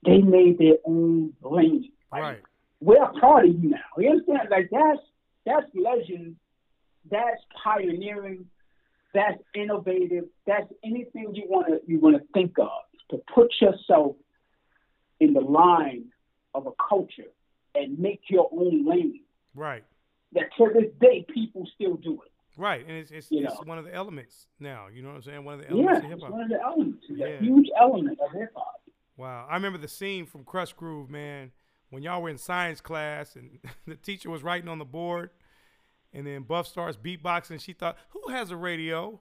[0.04, 1.90] They made their own lane.
[2.12, 2.38] Like, Right.
[2.80, 3.78] we're a part of you now.
[3.96, 4.48] You understand?
[4.50, 5.00] Like that's
[5.46, 6.36] that's legend.
[7.10, 8.46] That's pioneering.
[9.14, 10.24] That's innovative.
[10.46, 12.68] That's anything you want to you want to think of
[13.10, 14.16] to put yourself
[15.20, 16.04] in the line
[16.54, 17.30] of a culture
[17.74, 19.20] and make your own lane.
[19.54, 19.84] Right.
[20.32, 22.30] That to this day people still do it.
[22.56, 22.82] Right.
[22.86, 24.88] And it's it's, it's one of the elements now.
[24.92, 25.44] You know what I'm saying?
[25.44, 26.30] One of the Yeah, elements of hip hop.
[26.30, 27.06] one of the elements.
[27.08, 27.40] It's Yeah.
[27.40, 28.74] huge element of hip hop.
[29.16, 29.46] Wow.
[29.50, 31.50] I remember the scene from Krush Groove, man,
[31.90, 35.30] when y'all were in science class and the teacher was writing on the board
[36.12, 37.60] and then Buff starts beatboxing.
[37.60, 39.20] She thought, who has a radio?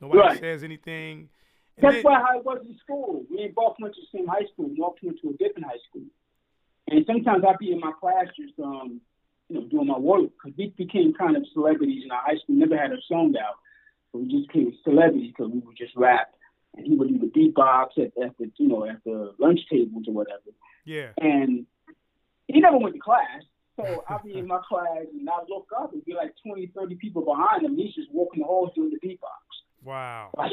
[0.00, 0.38] Nobody Right.
[0.38, 1.28] says anything.
[1.76, 3.24] And That's then- why how it was in school.
[3.30, 4.68] We and both went to the same high school.
[4.76, 6.02] Mark went to a different high school.
[6.90, 9.00] And sometimes I'd be in my class just, um,
[9.48, 10.30] you know, doing my work.
[10.42, 12.56] Because we became kind of celebrities in our high school.
[12.56, 13.56] Never had a song out.
[14.12, 16.34] But we just became celebrities because we would just rap.
[16.76, 20.04] And he would do the beatbox at, at the, you know, at the lunch tables
[20.06, 20.50] or whatever.
[20.84, 21.10] yeah.
[21.18, 21.66] And
[22.46, 23.42] he never went to class.
[23.78, 26.96] So I'd be in my class and I'd look up and be like 20, 30
[26.96, 27.76] people behind him.
[27.76, 29.84] He's just walking the halls doing the beatbox.
[29.84, 30.30] Wow.
[30.36, 30.50] Like,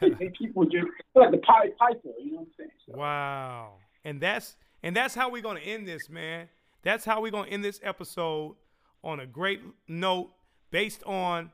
[0.00, 2.70] and people just like the Pied Piper, you know what I'm saying?
[2.86, 3.74] So, Wow.
[4.04, 6.48] And that's and that's how we're gonna end this, man.
[6.82, 8.56] That's how we're gonna end this episode
[9.04, 10.32] on a great note
[10.70, 11.52] based on,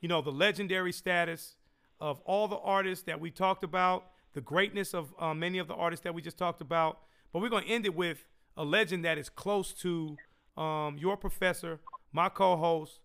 [0.00, 1.56] you know, the legendary status
[2.00, 5.74] of all the artists that we talked about, the greatness of uh, many of the
[5.74, 7.00] artists that we just talked about.
[7.32, 8.24] But we're gonna end it with
[8.60, 10.16] a legend that is close to
[10.54, 11.80] um, your professor,
[12.12, 13.00] my co-host,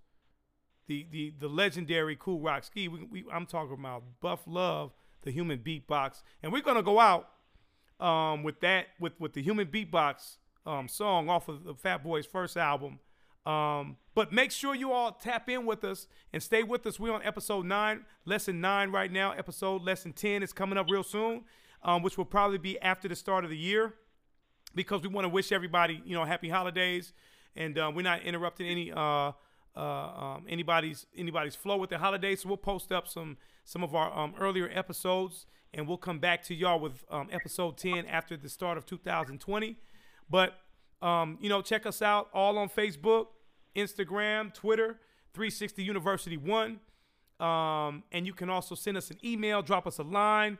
[0.87, 2.89] the the the legendary Kool Rock Ski.
[2.89, 4.91] We, we, I'm talking about Buff Love,
[5.23, 7.29] the human beatbox, and we're gonna go out
[8.01, 10.35] um, with that with with the human beatbox
[10.65, 12.99] um, song off of the Fat Boys' first album.
[13.45, 16.99] Um, but make sure you all tap in with us and stay with us.
[16.99, 19.31] We're on episode nine, lesson nine right now.
[19.31, 21.45] Episode lesson ten is coming up real soon,
[21.81, 23.93] um, which will probably be after the start of the year
[24.75, 27.13] because we want to wish everybody, you know, happy holidays,
[27.55, 29.31] and uh, we're not interrupting any uh,
[29.75, 32.41] uh, um, anybody's anybody's flow with the holidays.
[32.41, 36.43] So we'll post up some some of our um, earlier episodes, and we'll come back
[36.43, 39.77] to y'all with um, episode ten after the start of 2020.
[40.29, 40.53] But
[41.01, 43.27] um, you know, check us out all on Facebook,
[43.75, 44.99] Instagram, Twitter,
[45.33, 46.79] 360 University One.
[47.39, 50.57] Um, and you can also send us an email, drop us a line,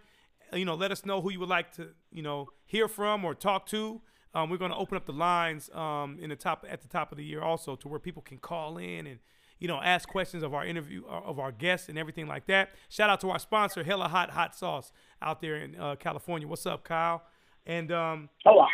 [0.54, 3.34] you know, let us know who you would like to, you know, hear from or
[3.34, 4.02] talk to.
[4.34, 7.12] Um, we're going to open up the lines um, in the top at the top
[7.12, 9.20] of the year also to where people can call in and
[9.60, 12.72] you know ask questions of our interview uh, of our guests and everything like that.
[12.90, 14.92] Shout out to our sponsor, Hella Hot Hot Sauce
[15.22, 16.48] out there in uh, California.
[16.50, 17.24] What's up, Kyle?
[17.66, 18.68] And um, oh,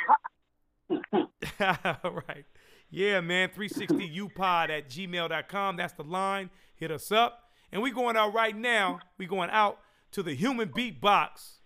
[1.59, 2.45] right.
[2.89, 3.49] Yeah, man.
[3.49, 5.77] 360upod at gmail.com.
[5.77, 6.49] That's the line.
[6.75, 7.51] Hit us up.
[7.71, 8.99] And we going out right now.
[9.17, 9.79] We going out
[10.11, 11.59] to the human beatbox.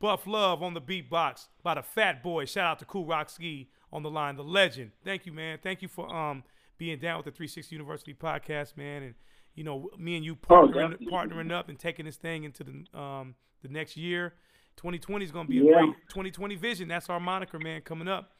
[0.00, 2.44] Buff Love on the beatbox by the Fat Boy.
[2.44, 4.92] Shout out to Kool Rock Ski on the line, the legend.
[5.04, 5.58] Thank you, man.
[5.62, 6.44] Thank you for um
[6.76, 9.02] being down with the 360 University podcast, man.
[9.02, 9.14] And
[9.54, 11.06] you know, me and you partnering, definitely.
[11.08, 14.34] partnering up and taking this thing into the um the next year.
[14.76, 15.62] 2020 is gonna be Yeah.
[15.62, 16.86] a great 2020 vision.
[16.88, 18.32] That's our moniker, man, coming up.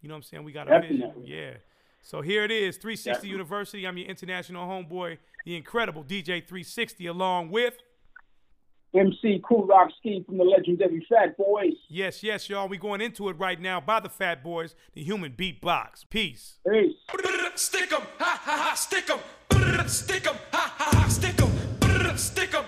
[0.00, 0.44] You know what I'm saying?
[0.44, 1.12] We got a vision.
[1.24, 1.52] Yeah.
[2.02, 3.30] So here it is, 360 Definitely.
[3.30, 3.86] University.
[3.86, 7.78] I'm your international homeboy, the incredible DJ 360, along with
[8.94, 11.72] MC Kool Rock Ski from the legendary Fat Boys.
[11.88, 12.68] Yes, yes, y'all.
[12.68, 16.04] We going into it right now by the Fat Boys, the Human Beatbox.
[16.10, 16.58] Peace.
[16.68, 16.92] Peace.
[17.56, 19.18] Stick 'em, ha ha ha, stick 'em.
[19.88, 22.16] Stick 'em, ha ha ha, stick 'em.
[22.16, 22.64] Stick 'em,